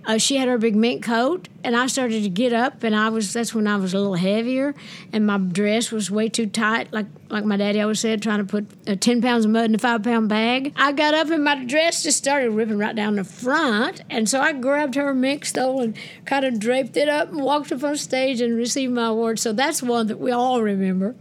uh, 0.06 0.18
she 0.18 0.38
had 0.38 0.48
her 0.48 0.58
big 0.58 0.76
mink 0.76 1.04
coat, 1.04 1.48
and 1.64 1.76
I 1.76 1.88
started 1.88 2.24
to 2.24 2.30
get 2.30 2.54
up, 2.54 2.84
and 2.84 2.96
I 2.96 3.10
was 3.10 3.34
that's 3.34 3.54
when 3.54 3.68
I 3.68 3.76
was 3.76 3.94
a 3.94 3.98
little 3.98 4.16
heavier, 4.16 4.74
and 5.14 5.26
my 5.26 5.38
dress 5.38 5.92
was 5.92 6.10
way 6.10 6.30
too 6.30 6.48
tight, 6.48 6.92
like 6.92 7.06
like 7.30 7.46
my 7.46 7.58
daddy 7.58 7.82
always 7.82 8.00
said, 8.00 8.22
trying 8.22 8.40
to 8.40 8.46
put 8.46 8.68
uh, 8.88 8.96
ten 8.96 9.22
pounds 9.22 9.46
of 9.46 9.52
mud 9.52 9.66
in 9.66 9.76
a 9.76 9.78
five 9.78 10.04
pound 10.04 10.30
bag. 10.30 10.74
I 10.76 10.92
got 10.92 11.14
up, 11.14 11.30
and 11.30 11.44
my 11.44 11.64
dress 11.66 12.04
just 12.04 12.18
started 12.18 12.52
ripping 12.52 12.78
right 12.78 12.96
down 12.96 13.16
the 13.16 13.24
front, 13.24 14.02
and 14.10 14.30
so 14.30 14.40
I 14.42 14.54
grabbed 14.54 14.96
her 14.96 15.14
mink 15.14 15.46
stole 15.46 15.82
and 15.82 15.96
kind 16.26 16.46
of 16.46 16.60
draped 16.60 16.98
it 16.98 17.10
up 17.10 17.30
and 17.30 17.42
walked 17.42 17.72
up 17.72 17.84
on 17.84 17.98
stage 17.98 18.42
and 18.42 18.56
received 18.56 18.94
my 18.94 19.08
award. 19.08 19.40
So 19.40 19.54
that's 19.54 19.84
one 19.84 20.08
that 20.08 20.20
we 20.20 20.32
all 20.32 20.62
remember. 20.62 21.16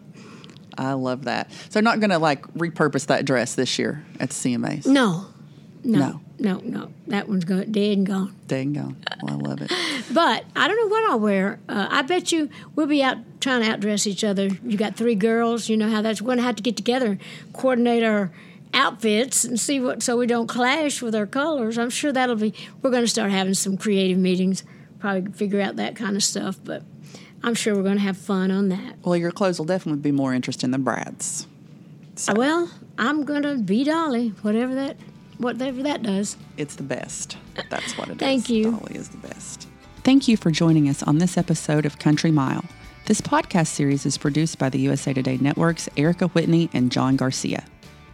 I 0.78 0.92
love 0.92 1.24
that. 1.24 1.50
So, 1.70 1.80
not 1.80 2.00
going 2.00 2.10
to 2.10 2.18
like 2.18 2.46
repurpose 2.54 3.06
that 3.06 3.24
dress 3.24 3.56
this 3.56 3.78
year 3.78 4.04
at 4.20 4.30
the 4.30 4.34
CMAs. 4.34 4.86
No, 4.86 5.26
no, 5.84 5.98
No. 5.98 6.20
no, 6.38 6.60
no. 6.64 6.92
That 7.08 7.28
one's 7.28 7.44
go- 7.44 7.64
dead 7.64 7.98
and 7.98 8.06
gone. 8.06 8.34
Dang 8.46 8.72
gone. 8.74 8.96
Well, 9.22 9.34
I 9.34 9.36
love 9.48 9.62
it. 9.62 9.72
But 10.12 10.44
I 10.56 10.66
don't 10.68 10.76
know 10.78 10.86
what 10.88 11.10
I'll 11.10 11.20
wear. 11.20 11.58
Uh, 11.68 11.86
I 11.90 12.00
bet 12.02 12.32
you 12.32 12.48
we'll 12.74 12.86
be 12.86 13.02
out 13.02 13.18
trying 13.40 13.62
to 13.62 13.68
outdress 13.68 14.06
each 14.06 14.24
other. 14.24 14.48
You 14.64 14.78
got 14.78 14.96
three 14.96 15.14
girls. 15.14 15.68
You 15.68 15.76
know 15.76 15.88
how 15.90 16.00
that's. 16.02 16.22
We're 16.22 16.28
gonna 16.32 16.42
have 16.42 16.56
to 16.56 16.62
get 16.62 16.76
together, 16.76 17.18
coordinate 17.52 18.02
our 18.02 18.30
outfits, 18.72 19.44
and 19.44 19.58
see 19.60 19.80
what 19.80 20.02
so 20.02 20.16
we 20.16 20.26
don't 20.26 20.46
clash 20.46 21.02
with 21.02 21.14
our 21.14 21.26
colors. 21.26 21.76
I'm 21.78 21.90
sure 21.90 22.10
that'll 22.12 22.36
be. 22.36 22.54
We're 22.82 22.90
gonna 22.90 23.06
start 23.06 23.30
having 23.30 23.54
some 23.54 23.76
creative 23.76 24.16
meetings. 24.18 24.64
Probably 24.98 25.30
figure 25.32 25.60
out 25.60 25.76
that 25.76 25.94
kind 25.94 26.16
of 26.16 26.22
stuff. 26.24 26.58
But 26.64 26.82
I'm 27.42 27.54
sure 27.54 27.74
we're 27.76 27.82
gonna 27.82 28.00
have 28.00 28.16
fun 28.16 28.50
on 28.50 28.68
that. 28.70 28.94
Well, 29.04 29.16
your 29.16 29.30
clothes 29.30 29.58
will 29.58 29.66
definitely 29.66 30.00
be 30.00 30.12
more 30.12 30.32
interesting 30.34 30.70
than 30.70 30.82
Brad's. 30.82 31.46
Uh, 32.28 32.34
Well, 32.36 32.70
I'm 32.96 33.24
gonna 33.24 33.56
be 33.58 33.84
Dolly, 33.84 34.30
whatever 34.42 34.74
that, 34.74 34.96
whatever 35.38 35.82
that 35.84 36.02
does. 36.02 36.36
It's 36.56 36.76
the 36.76 36.82
best. 36.82 37.36
That's 37.70 37.96
what 37.96 38.08
it 38.08 38.12
is. 38.12 38.18
Thank 38.18 38.48
you. 38.48 38.72
Dolly 38.72 38.94
is 38.94 39.08
the 39.08 39.18
best. 39.18 39.66
Thank 40.04 40.28
you 40.28 40.36
for 40.36 40.50
joining 40.50 40.88
us 40.88 41.02
on 41.02 41.18
this 41.18 41.36
episode 41.36 41.86
of 41.86 41.98
Country 41.98 42.30
Mile. 42.30 42.64
This 43.06 43.20
podcast 43.20 43.68
series 43.68 44.04
is 44.04 44.18
produced 44.18 44.58
by 44.58 44.68
the 44.68 44.80
USA 44.80 45.12
Today 45.12 45.38
Network's 45.38 45.88
Erica 45.96 46.28
Whitney 46.28 46.68
and 46.72 46.92
John 46.92 47.16
Garcia. 47.16 47.64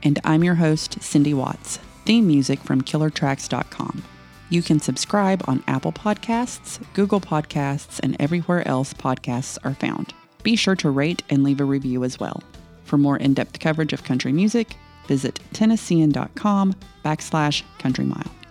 And 0.02 0.20
I'm 0.24 0.44
your 0.44 0.54
host, 0.54 1.02
Cindy 1.02 1.34
Watts. 1.34 1.78
Theme 2.04 2.26
music 2.26 2.60
from 2.60 2.82
KillerTracks.com. 2.82 4.04
You 4.50 4.62
can 4.62 4.78
subscribe 4.78 5.42
on 5.48 5.64
Apple 5.66 5.92
Podcasts, 5.92 6.80
Google 6.92 7.20
Podcasts, 7.20 7.98
and 8.02 8.14
everywhere 8.20 8.66
else 8.68 8.92
podcasts 8.92 9.58
are 9.64 9.74
found. 9.74 10.12
Be 10.42 10.54
sure 10.54 10.76
to 10.76 10.90
rate 10.90 11.22
and 11.30 11.42
leave 11.42 11.60
a 11.60 11.64
review 11.64 12.04
as 12.04 12.20
well. 12.20 12.42
For 12.84 12.98
more 12.98 13.16
in-depth 13.16 13.58
coverage 13.58 13.94
of 13.94 14.04
country 14.04 14.32
music, 14.32 14.76
visit 15.06 15.40
Tennessean.com 15.52 16.74
backslash 17.04 17.62
country 17.78 18.04
mile. 18.04 18.43